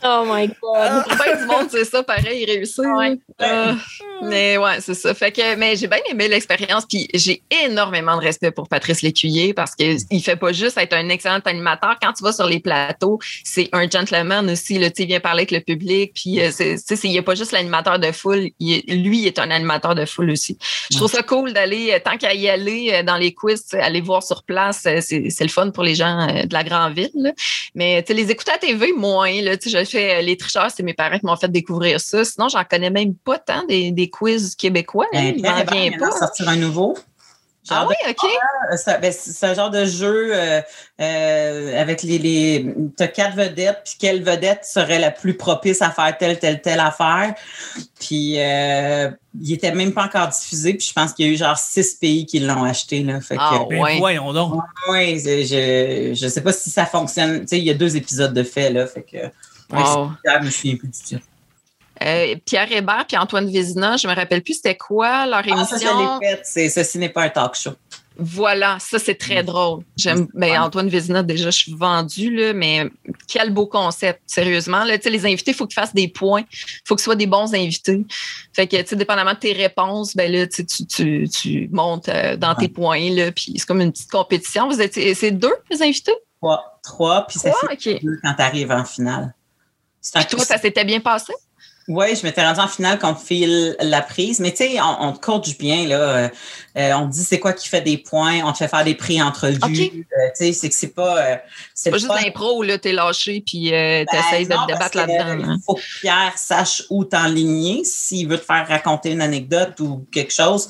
Oh 0.04 0.24
my 0.26 0.46
God. 0.48 1.04
ben 1.08 1.38
du 1.40 1.46
monde, 1.46 1.66
c'est 1.70 1.84
ça, 1.84 2.02
pareil, 2.02 2.44
réussir. 2.44 2.84
Ouais. 2.96 3.18
Euh, 3.42 3.74
mais 4.22 4.56
ouais, 4.58 4.80
c'est 4.80 4.94
ça. 4.94 5.12
Fait 5.14 5.32
que, 5.32 5.56
mais 5.56 5.76
j'ai 5.76 5.86
bien 5.88 5.98
aimé 6.10 6.28
l'expérience, 6.28 6.84
puis 6.86 7.08
j'ai 7.14 7.42
énormément 7.64 8.16
de 8.16 8.22
respect 8.22 8.50
pour 8.50 8.68
Patrice 8.68 9.02
Lécuyer 9.02 9.54
parce 9.54 9.74
qu'il 9.74 10.22
fait 10.22 10.36
pas 10.36 10.52
juste 10.52 10.78
être 10.78 10.92
un 10.94 11.08
excellent 11.08 11.40
animateur. 11.44 11.96
Quand 12.00 12.12
tu 12.12 12.22
vas 12.22 12.32
sur 12.32 12.46
les 12.46 12.60
plateaux, 12.60 13.18
c'est 13.44 13.68
un 13.72 13.88
gentleman 13.88 14.48
aussi. 14.50 14.78
Là, 14.78 14.88
il 14.96 15.06
vient 15.06 15.20
parler 15.20 15.40
avec 15.42 15.50
le 15.50 15.60
public, 15.60 16.12
puis 16.14 16.40
euh, 16.40 16.50
c'est, 16.52 16.74
tu 16.76 16.82
sais, 16.84 16.96
c'est- 16.96 17.08
il 17.08 17.18
a 17.18 17.22
pas 17.22 17.34
juste 17.34 17.52
l'animateur 17.52 17.98
de 17.98 18.12
foule, 18.12 18.50
il 18.60 18.72
est- 18.74 18.94
lui 18.94 19.18
il 19.20 19.26
est 19.26 19.38
un 19.38 19.50
animateur 19.50 19.94
de 19.94 20.04
foule 20.04 20.30
aussi. 20.30 20.58
Je 20.90 20.96
trouve 20.96 21.10
ça 21.10 21.22
cool 21.22 21.52
d'aller, 21.52 21.92
euh, 21.92 21.98
tant 22.04 22.16
qu'à 22.16 22.34
y 22.34 22.48
aller 22.48 22.90
euh, 22.92 23.02
dans 23.02 23.16
les 23.16 23.32
quiz, 23.34 23.64
aller 23.74 24.00
voir 24.00 24.22
sur 24.22 24.42
place, 24.44 24.80
c'est, 25.00 25.40
le 25.40 25.48
fun 25.48 25.70
pour 25.70 25.82
les 25.84 25.94
gens 25.94 26.26
de 26.44 26.52
la 26.52 26.62
grande 26.64 26.94
ville. 26.94 27.10
là. 27.14 27.32
Mais 27.74 28.02
tu 28.02 28.08
sais, 28.12 28.14
les 28.20 28.30
écouter 28.30 28.52
à 28.52 28.58
TV, 28.58 28.92
moins. 28.92 29.40
Là, 29.42 29.56
tu 29.56 29.70
sais, 29.70 29.78
je 29.84 29.87
fais 29.90 30.16
euh, 30.18 30.22
les 30.22 30.36
tricheurs, 30.36 30.70
c'est 30.74 30.82
mes 30.82 30.94
parents 30.94 31.18
qui 31.18 31.26
m'ont 31.26 31.36
fait 31.36 31.50
découvrir 31.50 32.00
ça. 32.00 32.24
Sinon, 32.24 32.48
j'en 32.48 32.64
connais 32.64 32.90
même 32.90 33.14
pas 33.14 33.38
tant 33.38 33.64
des, 33.66 33.90
des 33.90 34.08
quiz 34.10 34.54
québécois. 34.54 35.06
Ben, 35.12 35.34
Il 35.36 35.42
m'en 35.42 35.64
vient 35.64 35.98
pas. 35.98 36.10
sortir 36.12 36.48
un 36.48 36.56
nouveau. 36.56 36.96
Ah 37.70 37.80
Genre 37.82 37.88
oui, 37.90 37.96
OK. 38.08 38.30
de- 38.72 38.76
ça- 38.78 38.96
ben, 38.96 39.12
c'est 39.12 39.44
un 39.46 39.52
genre 39.52 39.68
de 39.70 39.84
jeu 39.84 40.30
euh, 40.34 40.62
euh, 41.02 41.78
avec 41.82 42.02
les. 42.02 42.16
les 42.18 42.74
T'as 42.96 43.08
quatre 43.08 43.36
vedettes, 43.36 43.80
puis 43.84 43.94
quelle 43.98 44.22
vedette 44.22 44.64
serait 44.64 44.98
la 44.98 45.10
plus 45.10 45.36
propice 45.36 45.82
à 45.82 45.90
faire 45.90 46.16
telle, 46.16 46.38
telle, 46.38 46.62
telle 46.62 46.80
affaire. 46.80 47.34
Puis 48.00 48.36
euh, 48.38 49.10
il 49.38 49.52
était 49.52 49.72
même 49.72 49.92
pas 49.92 50.04
encore 50.04 50.28
diffusé, 50.28 50.72
puis 50.74 50.86
je 50.86 50.92
pense 50.94 51.12
qu'il 51.12 51.26
y 51.26 51.28
a 51.28 51.32
eu 51.32 51.36
genre 51.36 51.58
six 51.58 51.94
pays 51.96 52.24
qui 52.24 52.38
l'ont 52.40 52.64
acheté. 52.64 53.02
Là, 53.02 53.20
fait 53.20 53.36
Ah, 53.38 53.58
que, 53.62 53.68
Ben 53.68 53.82
Ouais. 53.82 53.98
voyons 53.98 54.32
donc. 54.32 54.54
ouais, 54.88 55.18
je, 55.22 56.14
je 56.18 56.28
sais 56.28 56.40
pas 56.40 56.52
si 56.52 56.70
ça 56.70 56.86
fonctionne. 56.86 57.40
Tu 57.42 57.48
sais, 57.48 57.58
il 57.58 57.64
y 57.64 57.70
a 57.70 57.74
deux 57.74 57.96
épisodes 57.96 58.32
de 58.32 58.42
fait, 58.44 58.70
là. 58.70 58.86
Fait 58.86 59.02
que. 59.02 59.18
Ouais, 59.72 59.78
Wow. 59.82 60.10
c'est- 60.24 60.40
je 60.40 60.44
me 60.46 60.50
souviens 60.50 60.76
plus 60.76 60.88
du 60.88 60.98
titre. 60.98 61.26
Euh, 62.04 62.36
Pierre 62.44 62.70
Hébert 62.70 63.04
puis 63.08 63.16
Antoine 63.16 63.50
Vézina, 63.50 63.96
je 63.96 64.06
me 64.06 64.14
rappelle 64.14 64.42
plus 64.42 64.54
c'était 64.54 64.76
quoi 64.76 65.26
leur 65.26 65.42
Ah, 65.44 65.48
émission. 65.48 65.78
ça. 65.78 66.18
C'est- 66.44 66.68
Ceci 66.68 66.98
n'est 66.98 67.08
pas 67.08 67.22
un 67.24 67.28
talk 67.28 67.54
show. 67.56 67.72
Voilà, 68.20 68.78
ça 68.80 68.98
c'est 68.98 69.14
très 69.14 69.44
drôle. 69.44 69.84
J'aime 69.96 70.26
ben, 70.34 70.50
Ouais. 70.50 70.58
Antoine 70.58 70.88
Vézina, 70.88 71.22
déjà, 71.22 71.50
je 71.50 71.56
suis 71.56 71.74
vendue, 71.74 72.34
là, 72.34 72.52
mais 72.52 72.90
quel 73.28 73.52
beau 73.52 73.66
concept, 73.66 74.22
sérieusement. 74.26 74.82
Là, 74.84 74.96
les 75.04 75.26
invités, 75.26 75.52
il 75.52 75.54
faut 75.54 75.66
qu'ils 75.68 75.74
fassent 75.80 75.94
des 75.94 76.08
points. 76.08 76.42
Il 76.50 76.80
faut 76.84 76.96
que 76.96 77.00
ce 77.00 77.04
soit 77.04 77.14
des 77.14 77.28
bons 77.28 77.54
invités. 77.54 78.04
Fait 78.52 78.66
que, 78.66 78.94
dépendamment 78.96 79.34
de 79.34 79.38
tes 79.38 79.52
réponses, 79.52 80.16
ben 80.16 80.32
là, 80.32 80.48
tu, 80.48 80.66
tu, 80.66 81.28
tu, 81.28 81.68
montes 81.72 82.08
euh, 82.08 82.36
dans 82.36 82.56
tes 82.56 82.66
points, 82.68 83.10
là, 83.10 83.30
puis 83.30 83.54
c'est 83.56 83.66
comme 83.66 83.80
une 83.80 83.92
petite 83.92 84.10
compétition. 84.10 84.68
Vous 84.68 84.80
êtes, 84.80 84.94
c'est 84.94 85.30
deux, 85.30 85.54
les 85.70 85.80
invités? 85.82 86.14
Trois, 86.40 86.80
trois 86.82 87.24
puis 87.26 87.38
ça 87.38 87.52
fait 87.80 88.00
deux 88.02 88.18
quand 88.22 88.34
tu 88.34 88.42
arrives 88.42 88.70
en 88.72 88.84
finale. 88.84 89.32
Puis 90.14 90.26
toi, 90.26 90.44
ça 90.44 90.58
s'était 90.58 90.84
bien 90.84 91.00
passé? 91.00 91.32
Oui, 91.88 92.14
je 92.14 92.22
m'étais 92.26 92.44
rendue 92.44 92.60
en 92.60 92.68
finale 92.68 92.98
contre 92.98 93.20
Phil 93.20 93.74
la 93.80 94.02
prise. 94.02 94.40
Mais 94.40 94.50
tu 94.50 94.58
sais, 94.58 94.80
on, 94.80 95.08
on 95.08 95.12
te 95.12 95.20
coach 95.20 95.56
bien, 95.56 95.86
là. 95.86 95.96
Euh, 96.00 96.28
euh, 96.76 96.92
on 96.94 97.08
te 97.08 97.14
dit 97.14 97.24
c'est 97.24 97.38
quoi 97.40 97.54
qui 97.54 97.66
fait 97.68 97.80
des 97.80 97.96
points, 97.98 98.40
on 98.44 98.52
te 98.52 98.58
fait 98.58 98.68
faire 98.68 98.84
des 98.84 98.94
prix 98.94 99.20
entrevues. 99.22 99.58
OK. 99.62 99.70
Euh, 99.72 100.28
tu 100.36 100.44
sais, 100.46 100.52
c'est 100.52 100.68
que 100.68 100.74
c'est 100.74 100.94
pas. 100.94 101.16
euh, 101.18 101.36
c'est 101.74 101.90
Pas 101.90 101.96
juste 101.98 102.12
l'impro, 102.14 102.62
là, 102.62 102.78
t'es 102.78 102.92
lâché, 102.92 103.42
puis 103.44 103.72
euh, 103.74 104.04
Ben, 104.04 104.06
t'essayes 104.10 104.46
de 104.46 104.52
te 104.54 104.66
débattre 104.66 104.96
là-dedans. 104.96 105.44
hein. 105.50 105.56
Il 105.58 105.62
faut 105.64 105.74
que 105.74 106.00
Pierre 106.00 106.34
sache 106.36 106.82
où 106.90 107.04
t'enligner 107.04 107.82
s'il 107.84 108.28
veut 108.28 108.38
te 108.38 108.44
faire 108.44 108.68
raconter 108.68 109.10
une 109.12 109.22
anecdote 109.22 109.80
ou 109.80 110.06
quelque 110.12 110.32
chose. 110.32 110.68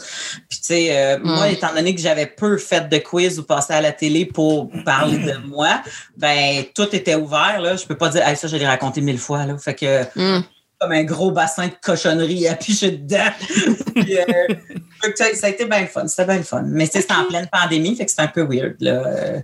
Puis, 0.48 0.58
tu 0.60 0.64
sais, 0.66 0.96
euh, 0.96 1.18
moi, 1.22 1.48
étant 1.50 1.74
donné 1.74 1.94
que 1.94 2.00
j'avais 2.00 2.26
peu 2.26 2.56
fait 2.58 2.88
de 2.88 2.98
quiz 2.98 3.38
ou 3.38 3.42
passé 3.42 3.72
à 3.72 3.80
la 3.80 3.92
télé 3.92 4.24
pour 4.24 4.70
parler 4.84 5.18
de 5.18 5.34
moi, 5.46 5.82
ben, 6.16 6.64
tout 6.74 6.88
était 6.94 7.16
ouvert, 7.16 7.60
là. 7.60 7.74
Je 7.76 7.84
peux 7.86 7.96
pas 7.96 8.08
dire, 8.08 8.26
Hey, 8.26 8.36
ça, 8.36 8.46
je 8.48 8.56
l'ai 8.56 8.66
raconté 8.66 9.00
mille 9.00 9.18
fois, 9.18 9.44
là. 9.46 9.58
Fait 9.58 9.74
que, 9.74 10.04
Hum. 10.18 10.44
Comme 10.80 10.92
un 10.92 11.04
gros 11.04 11.30
bassin 11.32 11.66
de 11.66 11.72
cochonneries 11.82 12.46
à 12.48 12.54
picher 12.54 12.92
dedans. 12.92 13.30
Puis, 13.94 14.18
euh, 14.18 14.24
ça, 15.16 15.46
a 15.46 15.48
été 15.48 15.64
bien 15.66 15.80
le 15.80 15.86
fun. 15.86 16.06
C'était 16.06 16.24
bien 16.26 16.36
le 16.36 16.42
fun. 16.44 16.62
Mais 16.66 16.86
c'était 16.86 17.12
en 17.14 17.24
pleine 17.24 17.48
pandémie, 17.50 17.96
fait 17.96 18.04
que 18.04 18.10
c'était 18.10 18.22
un 18.22 18.28
peu 18.28 18.42
weird. 18.42 18.76
Là. 18.80 19.02
Euh, 19.06 19.40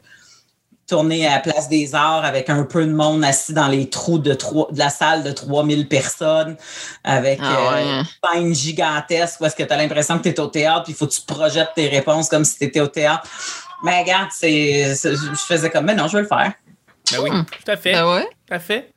tourner 0.87 1.27
à 1.27 1.37
la 1.37 1.39
Place 1.41 1.69
des 1.71 1.95
Arts 1.95 2.25
avec 2.27 2.51
un 2.51 2.63
peu 2.65 2.85
de 2.85 2.93
monde 2.93 3.25
assis 3.25 3.55
dans 3.55 3.69
les 3.69 3.89
trous 3.89 4.19
de, 4.19 4.35
trois, 4.35 4.69
de 4.71 4.79
la 4.79 4.91
salle 4.91 5.23
de 5.23 5.31
3000 5.33 5.89
personnes, 5.89 6.57
avec 7.05 7.41
Ah 7.43 7.73
ouais. 7.73 7.83
euh, 7.83 8.03
une 8.03 8.05
scène 8.35 8.55
gigantesque 8.55 9.39
parce 9.41 9.55
que 9.55 9.63
tu 9.63 9.73
as 9.73 9.77
l'impression 9.79 10.19
que 10.19 10.25
tu 10.25 10.29
es 10.29 10.39
au 10.41 10.47
théâtre, 10.49 10.83
puis 10.85 10.93
il 10.93 10.97
faut 10.97 11.07
que 11.07 11.15
tu 11.15 11.23
projettes 11.23 11.71
tes 11.75 11.89
réponses 11.89 12.29
comme 12.29 12.45
si 12.45 12.59
tu 12.59 12.65
étais 12.65 12.81
au 12.81 12.87
théâtre. 12.89 13.27
Mais 13.83 14.03
regarde, 14.03 14.29
c'est, 14.31 14.95
je 14.95 15.35
faisais 15.49 15.71
comme, 15.71 15.87
mais 15.87 15.95
non, 15.95 16.07
je 16.07 16.17
vais 16.19 16.23
le 16.23 16.29
faire. 16.29 16.53
Ben 17.13 17.19
oui, 17.23 17.31
Hmm. 17.31 17.45
tout 17.45 17.71
à 17.71 17.77
fait. 17.77 17.93
Ben 17.93 18.15
ouais. 18.15 18.25
Tout 18.47 18.55
à 18.55 18.59
fait. 18.59 18.94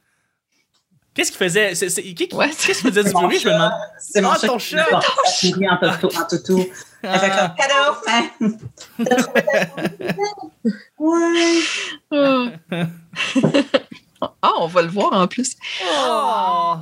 Qu'est-ce 1.17 1.31
qu'il 1.31 1.39
faisait? 1.39 1.73
C'est- 1.75 1.89
c'est- 1.89 2.03
qui- 2.03 2.13
qui- 2.13 2.35
Ouais. 2.35 2.47
Qu'est-ce 2.49 2.81
qu'il 2.81 2.91
faisait 2.93 3.03
du 3.03 3.11
bruit, 3.11 3.39
je 3.39 3.47
me 3.49 3.53
demande? 3.53 3.71
C'est 3.99 4.21
mon 4.21 4.29
Ah, 4.29 4.37
chat 4.39 4.47
ton 4.47 4.59
chat! 4.59 4.85
en 4.93 4.99
toutou. 4.99 6.17
En 6.17 6.27
toutou. 6.27 6.65
Elle 7.03 7.19
fait 7.19 7.29
comme 7.29 7.55
cadeau, 7.57 7.95
hein? 8.07 8.29
Ouais. 10.99 11.61
Ah, 14.41 14.53
on 14.59 14.67
va 14.67 14.81
le 14.81 14.87
voir 14.89 15.13
en 15.13 15.27
plus. 15.27 15.55
Oh! 15.83 16.73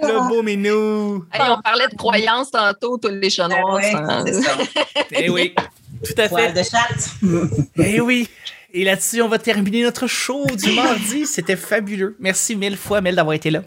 Le 0.00 0.28
beau 0.28 0.42
minou! 0.42 1.24
Hey, 1.32 1.40
on 1.50 1.60
parlait 1.60 1.88
de 1.88 1.96
croyances 1.96 2.50
tantôt, 2.52 2.96
tous 2.98 3.08
les 3.08 3.28
chats 3.30 3.48
noirs. 3.48 3.80
Ça. 3.82 4.56
Eh 5.10 5.28
oui, 5.28 5.52
tout 6.04 6.14
à 6.20 6.28
Poil 6.28 6.52
fait. 6.52 6.62
de 6.62 6.62
chatte. 6.68 7.10
Eh 7.76 8.00
oui. 8.00 8.28
Et 8.72 8.84
là-dessus, 8.84 9.22
on 9.22 9.28
va 9.28 9.38
terminer 9.38 9.82
notre 9.82 10.06
show 10.06 10.46
du 10.46 10.72
mardi. 10.74 11.26
C'était 11.26 11.56
fabuleux. 11.56 12.16
Merci 12.20 12.56
mille 12.56 12.76
fois, 12.76 13.00
Mel, 13.00 13.16
d'avoir 13.16 13.34
été 13.34 13.50
là. 13.50 13.62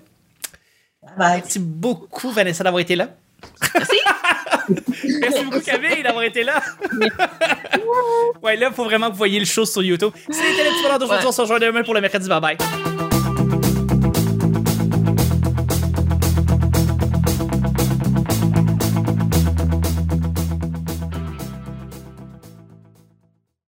Bye. 1.18 1.42
Merci 1.42 1.60
beaucoup, 1.60 2.32
Vanessa, 2.32 2.64
d'avoir 2.64 2.82
été 2.82 2.96
là. 2.96 3.10
Merci. 3.76 3.98
Merci 5.22 5.44
beaucoup, 5.44 5.60
Camille, 5.60 6.04
d'avoir 6.04 6.24
été 6.24 6.44
là. 6.44 6.62
ouais, 8.42 8.56
là, 8.56 8.68
il 8.70 8.74
faut 8.76 8.86
vraiment 8.86 9.08
que 9.08 9.12
vous 9.12 9.18
voyez 9.18 9.40
le 9.40 9.46
show 9.46 9.66
sur 9.66 9.84
YouTube. 9.84 10.12
C'était 10.30 10.64
le 10.64 10.70
petit 10.70 10.84
bonheur 10.84 11.00
d'aujourd'hui. 11.00 11.26
Ouais. 11.26 11.30
On 11.30 11.34
se 11.34 11.42
rejoint 11.42 11.60
demain 11.60 11.84
pour 11.84 11.94
le 11.94 12.02
mercredi. 12.02 12.30
Bye 12.30 12.40
bye. 12.42 13.03